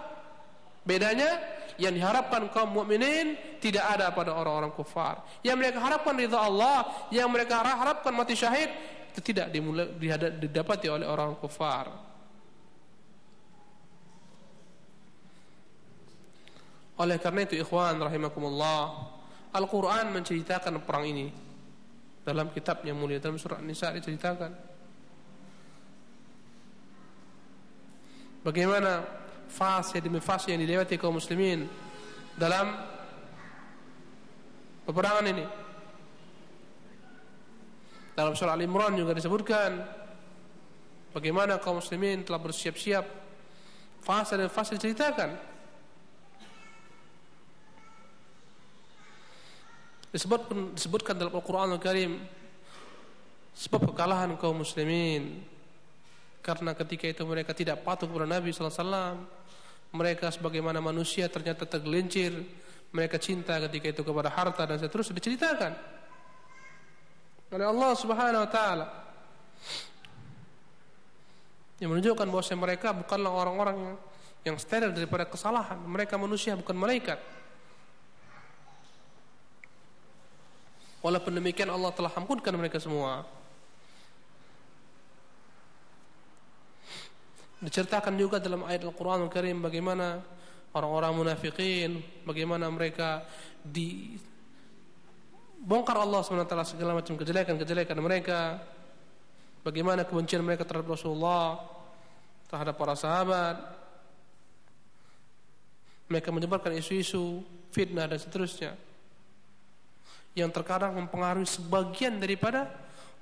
Bedanya 0.84 1.40
yang 1.80 1.96
diharapkan 1.96 2.52
kaum 2.52 2.70
mukminin 2.70 3.34
tidak 3.58 3.82
ada 3.98 4.12
pada 4.12 4.36
orang-orang 4.36 4.70
kufar. 4.76 5.24
Yang 5.40 5.56
mereka 5.58 5.78
harapkan 5.80 6.14
ridha 6.14 6.38
Allah, 6.38 7.08
yang 7.10 7.28
mereka 7.32 7.64
harapkan 7.64 8.12
mati 8.12 8.36
syahid 8.36 8.68
itu 9.14 9.22
tidak 9.22 9.54
didapati 10.42 10.90
oleh 10.90 11.06
orang 11.06 11.38
kufar. 11.38 11.86
Oleh 16.98 17.22
karena 17.22 17.46
itu 17.46 17.54
ikhwan 17.54 18.02
rahimakumullah, 18.02 18.82
Al-Qur'an 19.54 20.10
menceritakan 20.10 20.82
perang 20.82 21.06
ini. 21.06 21.30
Dalam 22.26 22.50
kitab 22.50 22.82
yang 22.82 22.98
mulia 22.98 23.22
dalam 23.22 23.38
surah 23.38 23.62
An-Nisa 23.62 23.94
diceritakan. 23.94 24.50
Bagaimana 28.42 29.06
fase 29.46 30.02
demi 30.02 30.18
fase 30.18 30.50
yang 30.50 30.58
dilewati 30.58 30.98
kaum 30.98 31.22
muslimin 31.22 31.68
dalam 32.34 32.66
peperangan 34.88 35.26
ini 35.30 35.63
dalam 38.14 38.32
surah 38.38 38.54
Al-Imran 38.54 38.94
juga 38.94 39.10
disebutkan 39.10 39.82
bagaimana 41.10 41.58
kaum 41.58 41.82
muslimin 41.82 42.22
telah 42.22 42.38
bersiap-siap. 42.38 43.26
Fase 44.04 44.36
dan 44.38 44.52
fase 44.52 44.78
diceritakan. 44.78 45.30
Disebutkan 50.14 50.78
disebutkan 50.78 51.14
dalam 51.18 51.34
Al-Qur'an 51.34 51.74
Al-Karim 51.74 52.22
sebab 53.50 53.90
kekalahan 53.90 54.38
kaum 54.38 54.62
muslimin. 54.62 55.42
Karena 56.38 56.76
ketika 56.76 57.08
itu 57.10 57.24
mereka 57.26 57.50
tidak 57.56 57.82
patuh 57.82 58.06
kepada 58.06 58.28
Nabi 58.28 58.52
sallallahu 58.52 58.74
alaihi 58.76 58.84
wasallam 58.84 59.16
mereka 59.94 60.26
sebagaimana 60.28 60.82
manusia 60.82 61.30
ternyata 61.30 61.64
tergelincir 61.64 62.34
mereka 62.94 63.16
cinta 63.16 63.56
ketika 63.66 63.94
itu 63.94 64.02
kepada 64.04 64.28
harta 64.28 64.62
dan 64.66 64.76
seterusnya 64.76 65.16
diceritakan 65.16 65.72
oleh 67.54 67.66
Allah 67.70 67.90
Subhanahu 67.94 68.42
wa 68.42 68.50
taala. 68.50 68.86
Yang 71.78 71.90
menunjukkan 71.94 72.26
bahwa 72.26 72.44
mereka 72.66 72.88
bukanlah 72.90 73.30
orang-orang 73.30 73.76
yang 73.78 73.96
yang 74.44 74.56
steril 74.60 74.92
daripada 74.92 75.24
kesalahan. 75.24 75.80
Mereka 75.80 76.20
manusia 76.20 76.52
bukan 76.52 76.76
malaikat. 76.76 77.16
Walaupun 81.00 81.32
demikian 81.36 81.68
Allah 81.72 81.92
telah 81.92 82.12
ampunkan 82.12 82.52
mereka 82.56 82.80
semua. 82.80 83.24
Diceritakan 87.64 88.12
juga 88.20 88.36
dalam 88.36 88.68
ayat 88.68 88.84
Al-Quran 88.84 89.24
Al-Karim 89.24 89.64
bagaimana 89.64 90.20
orang-orang 90.76 91.12
munafikin, 91.16 92.04
bagaimana 92.28 92.68
mereka 92.68 93.24
di 93.64 94.20
bongkar 95.64 95.96
Allah 95.96 96.20
SWT 96.20 96.76
segala 96.76 97.00
macam 97.00 97.16
kejelekan-kejelekan 97.16 97.96
mereka, 98.04 98.60
bagaimana 99.64 100.04
kebencian 100.04 100.44
mereka 100.44 100.68
terhadap 100.68 100.92
Rasulullah, 100.92 101.56
terhadap 102.52 102.76
para 102.76 102.92
sahabat, 102.92 103.56
mereka 106.12 106.28
menyebarkan 106.28 106.76
isu-isu 106.76 107.40
fitnah 107.72 108.04
dan 108.04 108.20
seterusnya. 108.20 108.76
Yang 110.36 110.50
terkadang 110.60 110.92
mempengaruhi 111.00 111.48
sebagian 111.48 112.20
daripada 112.20 112.68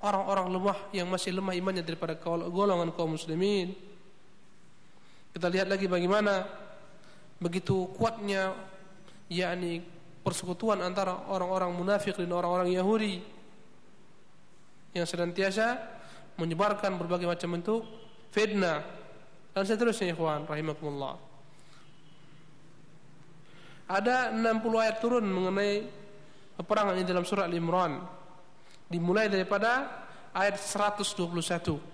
orang-orang 0.03 0.47
lemah 0.51 0.79
yang 0.91 1.07
masih 1.07 1.31
lemah 1.31 1.55
imannya 1.55 1.87
daripada 1.87 2.19
golongan 2.51 2.91
kaum 2.91 3.15
muslimin. 3.15 3.71
Kita 5.33 5.47
lihat 5.49 5.71
lagi 5.71 5.87
bagaimana 5.87 6.45
begitu 7.39 7.89
kuatnya 7.95 8.53
yakni 9.31 9.81
persekutuan 10.23 10.79
antara 10.81 11.27
orang-orang 11.27 11.75
munafik 11.75 12.15
dan 12.15 12.31
orang-orang 12.31 12.71
Yahudi 12.71 13.19
yang 14.95 15.07
senantiasa 15.07 15.79
menyebarkan 16.39 16.97
berbagai 16.97 17.27
macam 17.27 17.59
bentuk 17.59 17.83
fitnah 18.31 18.87
dan 19.53 19.65
seterusnya 19.67 20.15
ikhwan 20.15 20.47
rahimakumullah. 20.49 21.19
Ada 23.91 24.33
60 24.33 24.41
ayat 24.81 24.97
turun 25.05 25.27
mengenai 25.27 25.85
peperangan 26.57 26.97
ini 26.97 27.05
dalam 27.05 27.29
surah 27.29 27.45
Al-Imran. 27.45 28.01
Dimulai 28.89 29.29
daripada 29.29 30.01
ayat 30.33 30.57
121. 30.57 31.93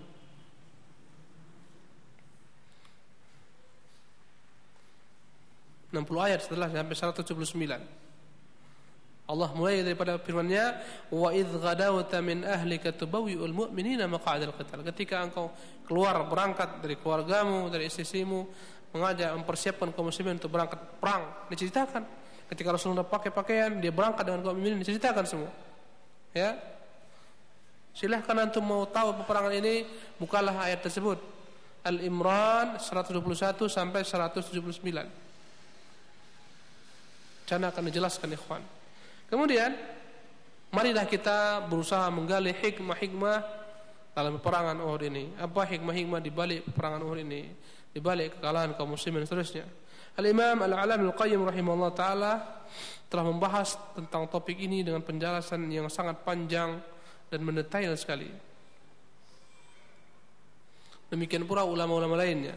60 5.89 6.05
ayat 6.21 6.39
setelah 6.45 6.69
sampai 6.69 6.95
179. 6.95 8.08
Allah 9.29 9.53
mulai 9.53 9.85
daripada 9.85 10.17
firman-Nya 10.17 10.81
wa 11.13 11.29
idz 11.29 11.53
ghadawta 11.61 12.17
min 12.17 12.41
ahlika 12.41 12.89
tubawwi'ul 12.89 13.53
mu'minina 13.53 14.09
maq'adal 14.09 14.57
qital. 14.57 14.81
Ketika 14.81 15.21
engkau 15.21 15.53
keluar 15.85 16.17
berangkat 16.25 16.81
dari 16.81 16.97
keluargamu, 16.97 17.69
dari 17.69 17.85
istrimu, 17.93 18.49
mengajak 18.89 19.29
mempersiapkan 19.37 19.93
kaum 19.93 20.09
muslimin 20.09 20.41
untuk 20.41 20.49
berangkat 20.49 20.81
perang, 20.97 21.45
diceritakan. 21.45 22.09
Ketika 22.49 22.73
Rasulullah 22.73 23.05
pakai 23.05 23.29
pakaian, 23.29 23.77
dia 23.77 23.93
berangkat 23.93 24.25
dengan 24.25 24.41
kaum 24.41 24.57
muslimin, 24.57 24.81
diceritakan 24.81 25.21
semua. 25.29 25.53
Ya. 26.33 26.57
Silahkan 27.93 28.33
antum 28.33 28.65
mau 28.65 28.89
tahu 28.89 29.13
peperangan 29.21 29.53
ini, 29.53 29.85
bukalah 30.17 30.65
ayat 30.65 30.81
tersebut. 30.81 31.21
Al-Imran 31.85 32.81
121 32.81 33.69
sampai 33.69 34.01
179. 34.01 34.81
Saya 37.45 37.65
akan 37.69 37.83
dijelaskan 37.93 38.33
ikhwan. 38.33 38.78
Kemudian 39.29 39.77
marilah 40.73 41.05
kita 41.05 41.69
berusaha 41.69 42.09
menggali 42.09 42.49
hikmah-hikmah 42.49 43.37
dalam 44.17 44.41
peperangan 44.41 44.77
Uhud 44.81 45.01
ini. 45.05 45.31
Apa 45.37 45.69
hikmah-hikmah 45.69 46.19
di 46.19 46.33
balik 46.33 46.65
peperangan 46.67 47.01
Uhud 47.05 47.21
ini? 47.21 47.45
Di 47.89 48.01
balik 48.01 48.41
kekalahan 48.41 48.73
kaum 48.73 48.97
muslimin 48.97 49.23
seterusnya. 49.23 49.69
Al-Imam 50.17 50.65
Al-Alam 50.65 51.07
Al-Qayyim 51.13 51.41
rahimahullah 51.45 51.93
taala 51.95 52.33
telah 53.07 53.25
membahas 53.25 53.77
tentang 53.95 54.27
topik 54.27 54.57
ini 54.57 54.83
dengan 54.83 55.01
penjelasan 55.05 55.63
yang 55.69 55.87
sangat 55.87 56.21
panjang 56.25 56.81
dan 57.29 57.39
mendetail 57.45 57.93
sekali. 57.95 58.29
Demikian 61.09 61.45
pula 61.45 61.65
ulama-ulama 61.65 62.17
lainnya. 62.21 62.53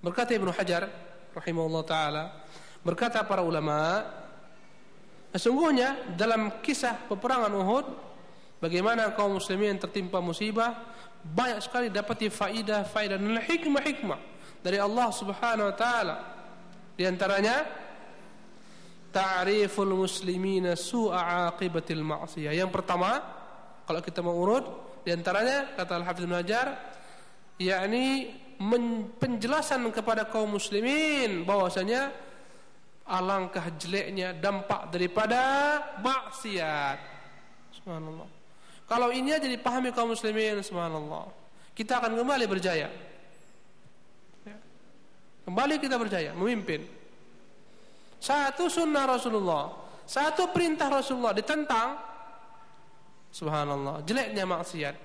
Berkata 0.00 0.32
Ibnu 0.32 0.52
Hajar 0.52 0.88
rahimahullah 1.36 1.84
taala 1.84 2.24
Berkata 2.80 3.20
para 3.28 3.44
ulama, 3.44 4.04
sesungguhnya 5.36 6.16
dalam 6.16 6.64
kisah 6.64 7.08
peperangan 7.08 7.52
Uhud, 7.52 7.86
bagaimana 8.56 9.12
kaum 9.12 9.36
muslimin 9.36 9.76
tertimpa 9.76 10.18
musibah, 10.24 10.96
banyak 11.20 11.60
sekali 11.60 11.92
dapat 11.92 12.32
faidah, 12.32 12.88
faidah 12.88 13.20
dan 13.20 13.36
hikmah-hikmah 13.44 14.20
dari 14.64 14.80
Allah 14.80 15.08
Subhanahu 15.12 15.68
wa 15.68 15.76
taala. 15.76 16.16
Di 16.96 17.04
antaranya 17.04 17.64
ta'riful 19.12 19.92
muslimina 19.92 20.72
su'a 20.72 21.52
aqibatil 21.52 22.00
ma'siyah. 22.00 22.56
Yang 22.56 22.70
pertama, 22.72 23.20
kalau 23.84 24.00
kita 24.00 24.24
mau 24.24 24.36
urut, 24.38 24.64
di 25.04 25.12
antaranya 25.12 25.76
kata 25.76 26.00
Al-Hafidz 26.00 26.28
Najar, 26.28 26.66
yakni 27.60 28.32
penjelasan 29.16 29.84
kepada 29.92 30.28
kaum 30.28 30.56
muslimin 30.56 31.48
bahwasanya 31.48 32.12
alangkah 33.10 33.66
jeleknya 33.74 34.30
dampak 34.30 34.94
daripada 34.94 35.42
maksiat. 35.98 36.98
Subhanallah. 37.74 38.30
Kalau 38.86 39.10
ini 39.10 39.34
aja 39.34 39.50
dipahami 39.50 39.90
kaum 39.90 40.14
muslimin, 40.14 40.62
subhanallah, 40.62 41.26
kita 41.74 41.98
akan 41.98 42.14
kembali 42.14 42.46
berjaya. 42.46 42.90
Ya. 44.46 44.56
Kembali 45.46 45.78
kita 45.82 45.98
berjaya, 45.98 46.30
memimpin. 46.34 46.86
Satu 48.22 48.70
sunnah 48.70 49.06
Rasulullah, 49.06 49.74
satu 50.06 50.50
perintah 50.50 50.90
Rasulullah 50.90 51.34
ditentang, 51.34 51.98
subhanallah, 53.30 54.02
jeleknya 54.06 54.46
maksiat. 54.46 54.96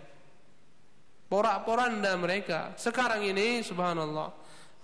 Porak-poranda 1.25 2.13
mereka. 2.21 2.77
Sekarang 2.77 3.25
ini, 3.25 3.65
subhanallah, 3.65 4.29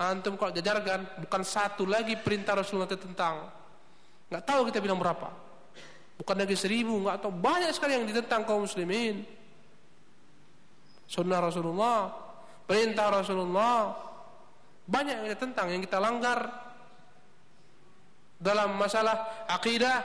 Antum 0.02 0.34
kalau 0.39 0.49
jajarkan 0.49 1.22
bukan 1.28 1.41
satu 1.45 1.86
lagi 1.86 2.18
perintah 2.18 2.58
Rasulullah 2.58 2.89
tentang. 2.89 3.52
Nggak 4.32 4.43
tahu 4.47 4.62
kita 4.72 4.82
bilang 4.82 4.97
berapa. 4.97 5.30
Bukan 6.18 6.36
lagi 6.38 6.58
seribu, 6.58 7.06
nggak 7.06 7.22
tahu 7.22 7.34
banyak 7.34 7.70
sekali 7.76 7.97
yang 7.97 8.06
ditentang 8.10 8.41
kaum 8.47 8.66
muslimin. 8.66 9.22
Sunnah 11.06 11.43
Rasulullah, 11.43 12.08
perintah 12.64 13.12
Rasulullah, 13.12 13.93
banyak 14.88 15.14
yang 15.22 15.26
kita 15.32 15.39
tentang 15.39 15.68
yang 15.70 15.82
kita 15.84 15.97
langgar 15.99 16.39
dalam 18.41 18.74
masalah 18.74 19.45
akidah 19.45 20.02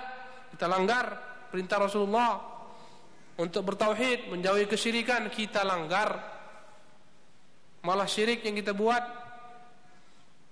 kita 0.52 0.68
langgar 0.68 1.04
perintah 1.48 1.80
Rasulullah 1.80 2.36
untuk 3.40 3.72
bertauhid 3.72 4.28
menjauhi 4.28 4.68
kesyirikan 4.68 5.32
kita 5.32 5.64
langgar 5.64 6.20
malah 7.80 8.04
syirik 8.04 8.44
yang 8.44 8.54
kita 8.60 8.76
buat 8.76 9.25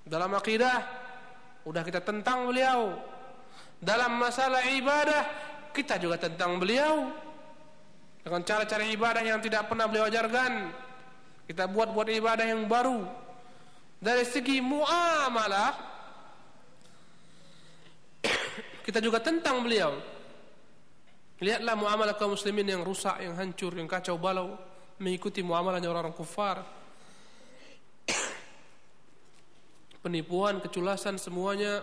dalam 0.04 0.30
akidah 0.36 0.84
udah 1.64 1.82
kita 1.82 2.04
tentang 2.04 2.48
beliau. 2.52 3.00
Dalam 3.80 4.16
masalah 4.16 4.64
ibadah 4.68 5.24
kita 5.72 5.96
juga 5.96 6.20
tentang 6.20 6.60
beliau. 6.60 7.12
Dengan 8.24 8.40
cara-cara 8.40 8.84
ibadah 8.88 9.20
yang 9.20 9.40
tidak 9.40 9.68
pernah 9.68 9.84
beliau 9.84 10.08
ajarkan. 10.08 10.72
Kita 11.44 11.68
buat-buat 11.68 12.08
ibadah 12.08 12.46
yang 12.48 12.64
baru. 12.64 13.04
Dari 14.00 14.24
segi 14.24 14.60
muamalah 14.60 15.72
kita 18.86 19.00
juga 19.00 19.20
tentang 19.20 19.64
beliau. 19.64 19.96
Lihatlah 21.40 21.76
muamalah 21.76 22.16
kaum 22.16 22.32
muslimin 22.32 22.64
yang 22.64 22.80
rusak, 22.84 23.20
yang 23.20 23.36
hancur, 23.36 23.76
yang 23.76 23.88
kacau 23.88 24.16
balau 24.16 24.56
mengikuti 24.96 25.42
muamalahnya 25.44 25.90
orang-orang 25.90 26.16
kufar. 26.16 26.83
Penipuan, 30.04 30.60
keculasan 30.60 31.16
semuanya 31.16 31.80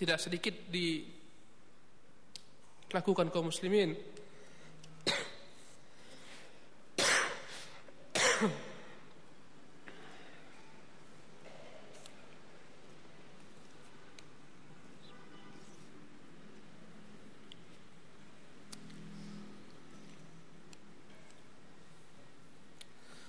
tidak 0.00 0.16
sedikit 0.16 0.56
dilakukan 2.88 3.28
kaum 3.28 3.52
muslimin. 3.52 3.92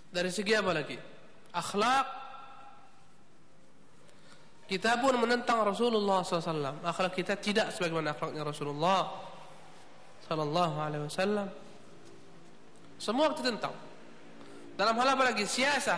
Dari 0.10 0.32
segi 0.34 0.52
apa 0.58 0.74
lagi? 0.74 0.98
Akhlak 1.56 2.19
kita 4.70 5.02
pun 5.02 5.18
menentang 5.18 5.66
Rasulullah 5.66 6.22
SAW. 6.22 6.86
Akhlak 6.86 7.18
kita 7.18 7.34
tidak 7.42 7.74
sebagaimana 7.74 8.14
akhlaknya 8.14 8.46
Rasulullah 8.46 9.18
Sallallahu 10.30 10.76
Alaihi 10.78 11.04
Wasallam. 11.10 11.48
Semua 13.02 13.34
kita 13.34 13.50
tentang. 13.50 13.74
Dalam 14.78 14.94
hal 15.02 15.18
apa 15.18 15.34
lagi? 15.34 15.50
Siasa. 15.50 15.98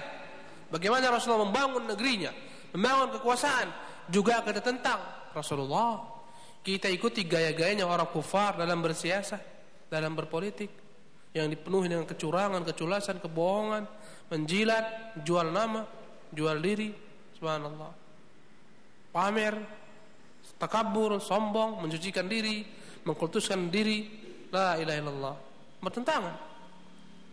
Bagaimana 0.72 1.12
Rasulullah 1.12 1.52
membangun 1.52 1.84
negerinya, 1.84 2.32
membangun 2.72 3.20
kekuasaan, 3.20 3.68
juga 4.08 4.40
kita 4.40 4.64
tentang 4.64 5.04
Rasulullah. 5.36 6.08
Kita 6.64 6.88
ikuti 6.88 7.28
gaya-gayanya 7.28 7.84
orang 7.84 8.08
kufar 8.08 8.56
dalam 8.56 8.80
bersiasa, 8.80 9.36
dalam 9.92 10.16
berpolitik 10.16 10.72
yang 11.36 11.52
dipenuhi 11.52 11.92
dengan 11.92 12.08
kecurangan, 12.08 12.64
keculasan, 12.64 13.20
kebohongan, 13.20 13.84
menjilat, 14.32 15.20
jual 15.28 15.52
nama, 15.52 15.84
jual 16.32 16.56
diri. 16.64 16.96
Subhanallah 17.36 18.01
pamer, 19.12 19.54
takabur, 20.58 21.20
sombong, 21.20 21.84
mencucikan 21.84 22.26
diri, 22.26 22.64
mengkultuskan 23.04 23.68
diri, 23.68 24.08
la 24.50 24.80
ilaha 24.80 24.98
illallah. 24.98 25.36
Bertentangan. 25.84 26.36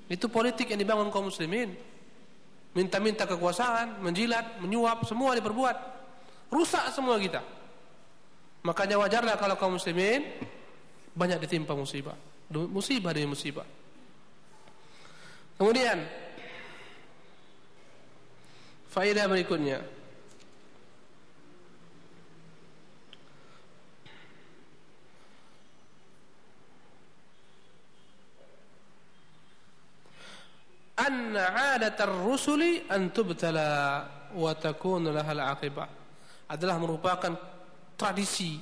Itu 0.09 0.27
politik 0.33 0.73
yang 0.73 0.81
dibangun 0.81 1.13
kaum 1.13 1.31
muslimin. 1.31 1.73
Minta-minta 2.73 3.25
kekuasaan, 3.25 4.03
menjilat, 4.05 4.61
menyuap, 4.61 5.07
semua 5.07 5.37
diperbuat. 5.37 5.77
Rusak 6.49 6.93
semua 6.97 7.21
kita. 7.21 7.45
Makanya 8.65 8.97
wajarlah 8.99 9.37
kalau 9.37 9.55
kaum 9.61 9.77
muslimin 9.77 10.25
banyak 11.13 11.39
ditimpa 11.45 11.77
musibah. 11.77 12.17
Musibah 12.49 13.13
demi 13.13 13.29
musibah. 13.37 13.69
Kemudian 15.61 16.01
faedah 18.89 19.27
berikutnya 19.29 19.98
anna 30.99 31.55
'adatar 31.55 32.11
rusuli 32.11 32.83
an 32.91 33.15
tubtala 33.15 33.71
wa 34.35 34.53
takunu 34.59 35.15
lahal 35.15 35.41
aqibah 35.55 35.89
adalah 36.51 36.77
merupakan 36.81 37.33
tradisi. 37.95 38.59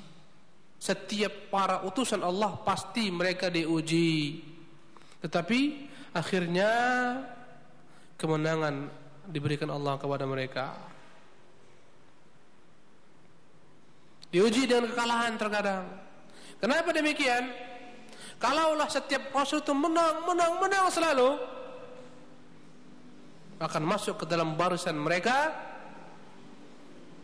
Setiap 0.77 1.49
para 1.49 1.81
utusan 1.89 2.21
Allah 2.21 2.61
pasti 2.61 3.09
mereka 3.09 3.49
diuji. 3.49 4.45
Tetapi 5.25 5.61
akhirnya 6.13 6.71
kemenangan 8.21 8.93
diberikan 9.25 9.73
Allah 9.73 9.97
kepada 9.97 10.29
mereka. 10.29 10.77
Diuji 14.29 14.69
dengan 14.69 14.93
kekalahan 14.93 15.33
terkadang. 15.41 15.85
Kenapa 16.61 16.93
demikian? 16.93 17.49
Kalaulah 18.37 18.85
setiap 18.93 19.33
rasul 19.33 19.65
itu 19.65 19.73
menang 19.73 20.29
menang 20.29 20.61
menang 20.61 20.93
selalu 20.93 21.56
akan 23.57 23.83
masuk 23.89 24.23
ke 24.23 24.25
dalam 24.29 24.53
barisan 24.55 24.97
mereka 25.01 25.53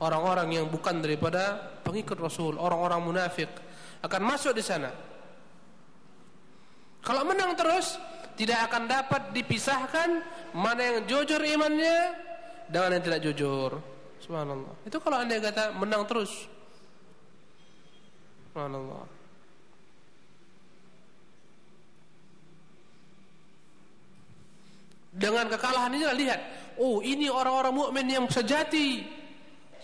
orang-orang 0.00 0.58
yang 0.58 0.66
bukan 0.66 0.98
daripada 0.98 1.60
pengikut 1.84 2.18
Rasul, 2.18 2.58
orang-orang 2.58 3.00
munafik 3.04 3.48
akan 4.02 4.22
masuk 4.24 4.56
di 4.56 4.64
sana. 4.64 4.90
Kalau 7.02 7.22
menang 7.26 7.54
terus, 7.54 7.98
tidak 8.34 8.70
akan 8.70 8.88
dapat 8.88 9.22
dipisahkan 9.34 10.08
mana 10.56 10.80
yang 10.80 10.98
jujur 11.04 11.38
imannya 11.38 12.14
dengan 12.70 12.98
yang 12.98 13.04
tidak 13.04 13.20
jujur. 13.22 13.70
Subhanallah. 14.22 14.74
Itu 14.86 15.02
kalau 15.02 15.20
anda 15.20 15.36
kata 15.42 15.74
menang 15.76 16.06
terus. 16.06 16.46
Subhanallah. 18.50 19.04
Dengan 25.12 25.44
kekalahan 25.44 25.92
ini 25.92 26.08
lihat, 26.24 26.40
oh 26.80 27.04
ini 27.04 27.28
orang-orang 27.28 27.76
mukmin 27.76 28.08
yang 28.08 28.24
sejati. 28.32 29.04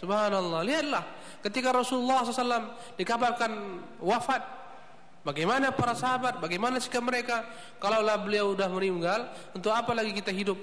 Subhanallah. 0.01 0.65
Lihatlah 0.65 1.05
ketika 1.45 1.71
Rasulullah 1.71 2.25
SAW 2.25 2.97
dikabarkan 2.97 3.53
wafat. 4.01 4.57
Bagaimana 5.27 5.75
para 5.75 5.93
sahabat, 5.93 6.41
bagaimana 6.41 6.81
sikap 6.81 7.05
mereka? 7.05 7.45
Kalaulah 7.77 8.17
beliau 8.17 8.57
sudah 8.57 8.71
meninggal, 8.73 9.29
untuk 9.53 9.69
apa 9.75 9.93
lagi 9.93 10.17
kita 10.17 10.33
hidup? 10.33 10.57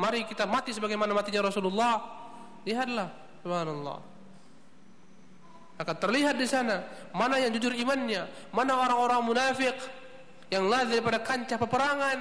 Mari 0.00 0.24
kita 0.24 0.48
mati 0.48 0.72
sebagaimana 0.72 1.12
matinya 1.12 1.52
Rasulullah. 1.52 2.00
Lihatlah, 2.64 3.12
subhanallah. 3.44 3.98
Akan 5.76 5.96
terlihat 6.00 6.40
di 6.40 6.48
sana 6.48 6.80
mana 7.12 7.36
yang 7.36 7.52
jujur 7.52 7.76
imannya, 7.76 8.24
mana 8.56 8.72
orang-orang 8.78 9.20
munafik 9.20 9.76
yang 10.48 10.70
lari 10.70 10.96
daripada 10.96 11.20
kancah 11.20 11.58
peperangan. 11.60 12.18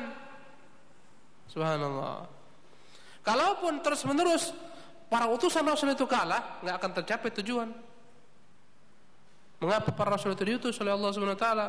Subhanallah. 1.52 2.32
Kalaupun 3.22 3.84
terus-menerus 3.84 4.56
para 5.12 5.28
utusan 5.28 5.68
Rasul 5.68 5.94
itu 5.94 6.08
kalah, 6.08 6.64
nggak 6.64 6.76
akan 6.80 6.92
tercapai 7.04 7.30
tujuan. 7.44 7.70
Mengapa 9.62 9.94
para 9.94 10.16
Rasul 10.16 10.34
itu 10.34 10.48
diutus 10.48 10.80
oleh 10.82 10.96
Allah 10.96 11.12
Subhanahu 11.12 11.38
Wa 11.38 11.44
Taala? 11.44 11.68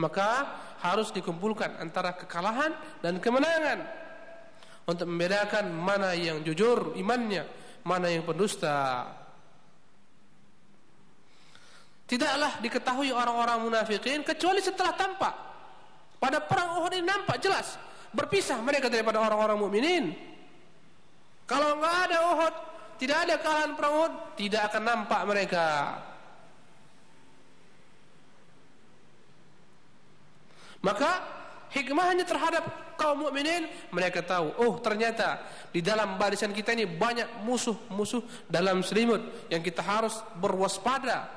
Maka 0.00 0.30
harus 0.80 1.12
dikumpulkan 1.12 1.76
antara 1.76 2.16
kekalahan 2.16 2.72
dan 3.04 3.20
kemenangan 3.20 3.84
untuk 4.88 5.04
membedakan 5.04 5.76
mana 5.76 6.16
yang 6.16 6.40
jujur 6.40 6.96
imannya, 6.96 7.44
mana 7.84 8.08
yang 8.08 8.24
pendusta. 8.24 9.12
Tidaklah 12.08 12.64
diketahui 12.64 13.12
orang-orang 13.12 13.60
munafikin 13.60 14.24
kecuali 14.24 14.64
setelah 14.64 14.96
tampak. 14.96 15.34
Pada 16.16 16.40
perang 16.40 16.80
Uhud 16.80 16.96
ini 16.96 17.04
nampak 17.04 17.36
jelas 17.44 17.89
berpisah 18.10 18.58
mereka 18.62 18.90
daripada 18.90 19.22
orang-orang 19.22 19.58
mukminin. 19.58 20.04
Kalau 21.46 21.78
nggak 21.78 21.96
ada 22.10 22.18
Uhud, 22.30 22.54
tidak 22.98 23.18
ada 23.26 23.34
kalahan 23.42 23.72
perang 23.74 23.94
Uhud, 23.98 24.14
tidak 24.38 24.62
akan 24.70 24.82
nampak 24.86 25.20
mereka. 25.26 25.66
Maka 30.80 31.10
hikmahnya 31.74 32.24
terhadap 32.24 32.64
kaum 32.96 33.26
mukminin 33.26 33.68
mereka 33.92 34.24
tahu, 34.24 34.52
oh 34.60 34.80
ternyata 34.80 35.44
di 35.72 35.84
dalam 35.84 36.16
barisan 36.16 36.52
kita 36.52 36.72
ini 36.72 36.88
banyak 36.88 37.44
musuh-musuh 37.44 38.48
dalam 38.48 38.80
selimut 38.80 39.48
yang 39.52 39.60
kita 39.60 39.80
harus 39.84 40.20
berwaspada. 40.40 41.28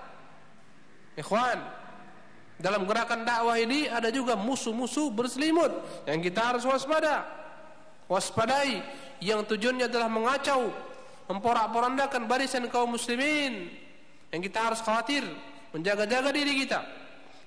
Ikhwan, 1.14 1.60
dalam 2.64 2.88
gerakan 2.88 3.28
dakwah 3.28 3.60
ini 3.60 3.92
ada 3.92 4.08
juga 4.08 4.40
musuh-musuh 4.40 5.12
berselimut 5.12 5.68
yang 6.08 6.24
kita 6.24 6.40
harus 6.40 6.64
waspada. 6.64 7.28
Waspadai 8.08 8.80
yang 9.20 9.44
tujuannya 9.44 9.92
adalah 9.92 10.08
mengacau, 10.08 10.72
memporak-porandakan 11.28 12.24
barisan 12.24 12.64
kaum 12.72 12.96
muslimin. 12.96 13.68
Yang 14.32 14.48
kita 14.48 14.60
harus 14.64 14.80
khawatir, 14.80 15.28
menjaga-jaga 15.76 16.32
diri 16.32 16.64
kita. 16.64 16.80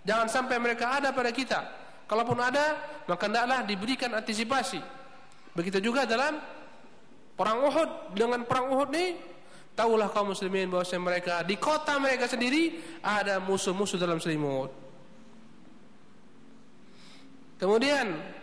Jangan 0.05 0.29
sampai 0.29 0.61
mereka 0.61 1.01
ada 1.01 1.17
pada 1.17 1.33
kita. 1.33 1.65
Kalaupun 2.05 2.37
ada, 2.37 2.77
maka 3.09 3.25
hendaklah 3.25 3.65
diberikan 3.65 4.13
antisipasi. 4.13 4.79
Begitu 5.57 5.81
juga 5.81 6.05
dalam 6.05 6.37
perang 7.33 7.65
Uhud. 7.65 8.13
Dengan 8.13 8.45
perang 8.45 8.69
Uhud 8.69 8.93
ini, 8.93 9.17
tahulah 9.73 10.13
kaum 10.13 10.37
muslimin 10.37 10.69
bahwa 10.69 10.85
mereka 11.09 11.41
di 11.41 11.57
kota 11.57 11.97
mereka 11.97 12.29
sendiri 12.29 12.77
ada 13.01 13.41
musuh-musuh 13.41 13.97
dalam 13.97 14.21
selimut. 14.21 14.86
Kemudian 17.57 18.37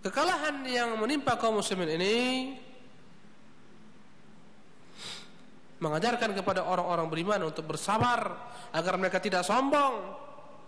Kekalahan 0.00 0.64
yang 0.64 0.96
menimpa 0.96 1.36
kaum 1.36 1.60
muslimin 1.60 2.00
ini 2.00 2.16
mengajarkan 5.76 6.32
kepada 6.32 6.64
orang-orang 6.64 7.12
beriman 7.12 7.52
untuk 7.52 7.68
bersabar 7.68 8.32
agar 8.72 8.96
mereka 8.96 9.20
tidak 9.20 9.44
sombong, 9.44 10.00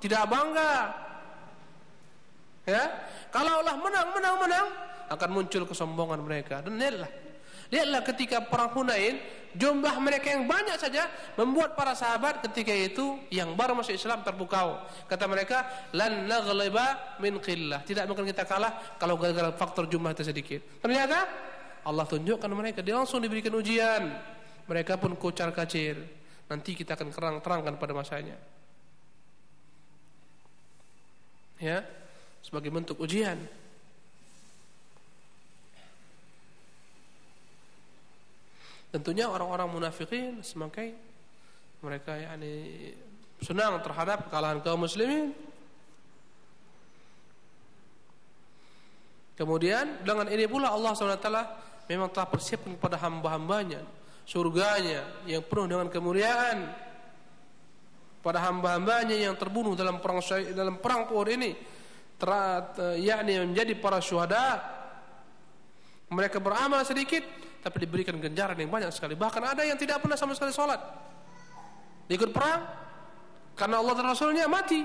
tidak 0.05 0.29
bangga. 0.29 0.75
Ya, 2.69 2.85
kalaulah 3.33 3.75
menang, 3.81 4.09
menang, 4.13 4.37
menang 4.37 4.69
akan 5.09 5.29
muncul 5.33 5.65
kesombongan 5.65 6.21
mereka 6.21 6.61
dan 6.61 6.77
lihatlah 6.77 7.11
Lihatlah 7.73 8.05
ketika 8.05 8.45
perang 8.45 8.69
Hunain, 8.77 9.17
jumlah 9.57 9.97
mereka 9.97 10.29
yang 10.29 10.45
banyak 10.45 10.77
saja 10.77 11.09
membuat 11.41 11.73
para 11.73 11.97
sahabat 11.97 12.45
ketika 12.45 12.69
itu 12.69 13.17
yang 13.33 13.57
baru 13.57 13.73
masuk 13.73 13.97
Islam 13.97 14.21
terpukau. 14.21 14.77
Kata 15.09 15.25
mereka, 15.25 15.89
lan 15.97 16.29
naghliba 16.29 17.17
min 17.17 17.41
qillah. 17.41 17.81
Tidak 17.81 18.05
mungkin 18.05 18.29
kita 18.29 18.45
kalah 18.45 19.01
kalau 19.01 19.17
gara-gara 19.17 19.49
faktor 19.57 19.89
jumlah 19.89 20.13
itu 20.13 20.21
sedikit. 20.21 20.61
Ternyata 20.85 21.25
Allah 21.89 22.05
tunjukkan 22.05 22.53
mereka, 22.53 22.85
dia 22.85 22.93
langsung 22.93 23.25
diberikan 23.25 23.57
ujian. 23.57 24.21
Mereka 24.69 25.01
pun 25.01 25.17
kocar 25.17 25.49
kacir. 25.57 25.97
Nanti 26.53 26.77
kita 26.77 26.93
akan 26.93 27.09
kerang 27.09 27.37
terangkan 27.41 27.81
pada 27.81 27.97
masanya. 27.97 28.37
Ya, 31.57 31.89
sebagai 32.45 32.69
bentuk 32.69 33.01
ujian. 33.01 33.62
Tentunya 38.93 39.25
orang-orang 39.25 39.73
munafikin 39.73 40.45
semakin 40.45 40.93
mereka 41.81 42.13
yakni 42.13 42.93
senang 43.41 43.81
terhadap 43.81 44.29
kekalahan 44.29 44.61
kaum 44.61 44.85
muslimin. 44.85 45.33
Kemudian 49.33 50.05
dengan 50.05 50.29
ini 50.29 50.45
pula 50.45 50.71
Allah 50.71 50.93
SWT 50.93 51.31
memang 51.89 52.13
telah 52.13 52.29
persiapkan 52.29 52.77
kepada 52.77 53.01
hamba-hambanya 53.01 53.81
surganya 54.23 55.25
yang 55.27 55.43
penuh 55.43 55.67
dengan 55.67 55.89
kemuliaan 55.91 56.71
pada 58.23 58.39
hamba-hambanya 58.45 59.19
yang 59.19 59.35
terbunuh 59.35 59.75
dalam 59.75 59.99
perang 59.99 60.23
dalam 60.55 60.79
perang 60.79 61.11
Uhud 61.11 61.29
ini 61.33 61.59
terat, 62.15 62.79
yakni 63.03 63.43
menjadi 63.43 63.75
para 63.83 63.99
syuhada 63.99 64.63
mereka 66.07 66.39
beramal 66.39 66.87
sedikit 66.87 67.27
tapi 67.63 67.77
diberikan 67.87 68.19
ganjaran 68.19 68.59
yang 68.59 68.69
banyak 68.69 68.91
sekali. 68.91 69.15
Bahkan 69.15 69.43
ada 69.55 69.63
yang 69.63 69.79
tidak 69.79 70.03
pernah 70.03 70.19
sama 70.19 70.35
sekali 70.35 70.51
sholat. 70.51 70.83
Ikut 72.11 72.35
perang 72.35 72.61
karena 73.55 73.79
Allah 73.79 73.95
dan 73.95 74.07
Rasulnya 74.11 74.51
mati. 74.51 74.83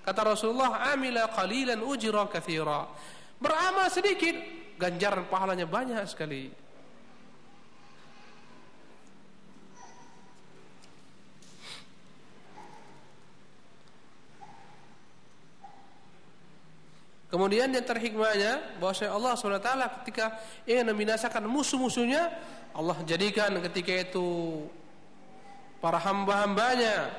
Kata 0.00 0.32
Rasulullah, 0.32 0.94
"Amila 0.94 1.28
qalilan 1.28 1.82
ujra 1.82 2.24
katsira." 2.30 2.88
Beramal 3.36 3.90
sedikit, 3.90 4.32
ganjaran 4.78 5.26
pahalanya 5.28 5.66
banyak 5.66 6.06
sekali. 6.06 6.48
Kemudian 17.30 17.70
yang 17.70 17.86
terhikmahnya 17.86 18.82
bahwa 18.82 18.94
Allah 19.06 19.32
SWT 19.38 19.70
ketika 20.02 20.34
ingin 20.66 20.90
membinasakan 20.90 21.46
musuh-musuhnya 21.46 22.26
Allah 22.74 22.98
jadikan 23.06 23.54
ketika 23.70 24.10
itu 24.10 24.66
para 25.78 26.02
hamba-hambanya 26.02 27.10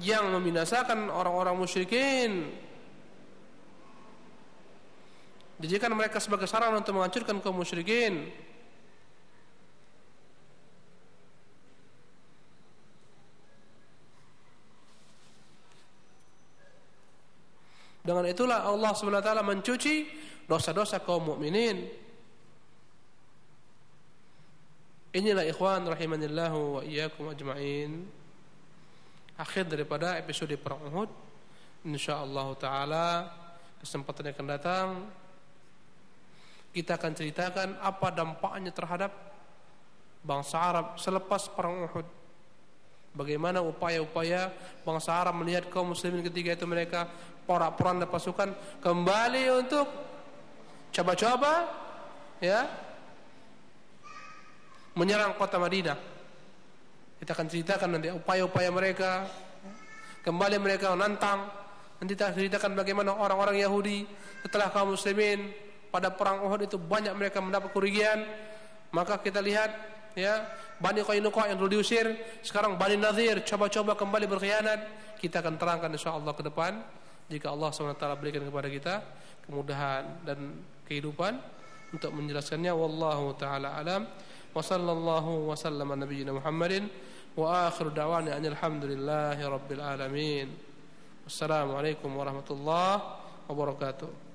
yang 0.00 0.32
membinasakan 0.32 1.12
orang-orang 1.12 1.52
musyrikin. 1.52 2.48
Dijadikan 5.60 5.92
mereka 5.92 6.16
sebagai 6.18 6.48
sarana 6.48 6.80
untuk 6.80 6.96
menghancurkan 6.96 7.38
kaum 7.44 7.60
musyrikin. 7.60 8.32
Dengan 18.02 18.26
itulah 18.26 18.66
Allah 18.66 18.90
SWT 18.92 19.30
mencuci 19.46 19.94
dosa-dosa 20.50 20.98
kaum 20.98 21.34
mukminin. 21.34 21.86
Inilah 25.12 25.46
ikhwan 25.46 25.86
rahimanillahu 25.86 26.58
wa 26.78 26.82
iyyakum 26.82 27.30
ajma'in. 27.30 28.02
Akhir 29.38 29.70
daripada 29.70 30.18
episode 30.18 30.52
perang 30.58 30.82
Uhud. 30.90 31.10
Insyaallah 31.86 32.46
taala 32.58 33.06
kesempatan 33.82 34.30
yang 34.30 34.34
akan 34.38 34.48
datang 34.50 34.88
kita 36.72 36.96
akan 36.96 37.12
ceritakan 37.12 37.68
apa 37.84 38.08
dampaknya 38.08 38.72
terhadap 38.72 39.12
bangsa 40.24 40.56
Arab 40.56 40.86
selepas 40.96 41.52
perang 41.52 41.84
Uhud. 41.84 42.08
Bagaimana 43.12 43.60
upaya-upaya 43.60 44.48
bangsa 44.80 45.12
Arab 45.12 45.36
melihat 45.36 45.68
kaum 45.68 45.92
muslimin 45.92 46.24
ketika 46.24 46.56
itu 46.56 46.64
mereka 46.64 47.12
porak 47.42 47.78
dan 47.78 48.08
pasukan 48.08 48.48
kembali 48.80 49.44
untuk 49.62 49.86
coba-coba 50.92 51.68
ya 52.38 52.68
menyerang 54.94 55.34
kota 55.34 55.56
Madinah. 55.56 55.98
Kita 57.22 57.32
akan 57.38 57.46
ceritakan 57.46 57.88
nanti 57.96 58.08
upaya-upaya 58.10 58.70
mereka 58.74 59.26
kembali 60.26 60.56
mereka 60.58 60.92
menantang. 60.92 61.48
Nanti 62.02 62.18
kita 62.18 62.34
ceritakan 62.34 62.74
bagaimana 62.74 63.14
orang-orang 63.14 63.62
Yahudi 63.62 64.02
setelah 64.42 64.74
kaum 64.74 64.98
muslimin 64.98 65.54
pada 65.92 66.10
perang 66.10 66.42
Uhud 66.48 66.66
itu 66.66 66.80
banyak 66.80 67.12
mereka 67.14 67.38
mendapat 67.38 67.68
kerugian 67.70 68.24
maka 68.96 69.20
kita 69.20 69.44
lihat 69.44 69.70
ya 70.16 70.48
Bani 70.80 71.04
Qainuqa 71.04 71.52
yang 71.52 71.60
dulu 71.60 71.78
diusir 71.78 72.16
sekarang 72.40 72.80
Bani 72.80 72.96
Nadir 72.96 73.44
coba-coba 73.44 73.92
kembali 73.92 74.24
berkhianat 74.24 74.80
kita 75.20 75.44
akan 75.44 75.60
terangkan 75.60 75.92
insyaallah 75.92 76.32
ke 76.32 76.42
depan 76.48 76.80
jika 77.32 77.48
Allah 77.48 77.72
SWT 77.72 78.04
berikan 78.20 78.44
kepada 78.44 78.68
kita 78.68 78.94
kemudahan 79.48 80.22
dan 80.28 80.60
kehidupan 80.84 81.40
untuk 81.96 82.12
menjelaskannya 82.12 82.72
wallahu 82.76 83.32
taala 83.40 83.72
alam. 83.80 84.04
Wa 84.52 84.60
sallallahu 84.60 85.48
wa 85.48 85.56
sallama 85.56 85.96
nabiyyina 85.96 86.36
Muhammadin 86.36 86.84
wa 87.32 87.72
akhir 87.72 87.96
da'wana 87.96 88.36
alhamdulillahi 88.36 89.40
rabbil 89.40 89.80
alamin. 89.80 90.48
Wassalamu 91.24 91.78
alaikum 91.78 92.12
warahmatullahi 92.12 93.00
wabarakatuh 93.48 94.31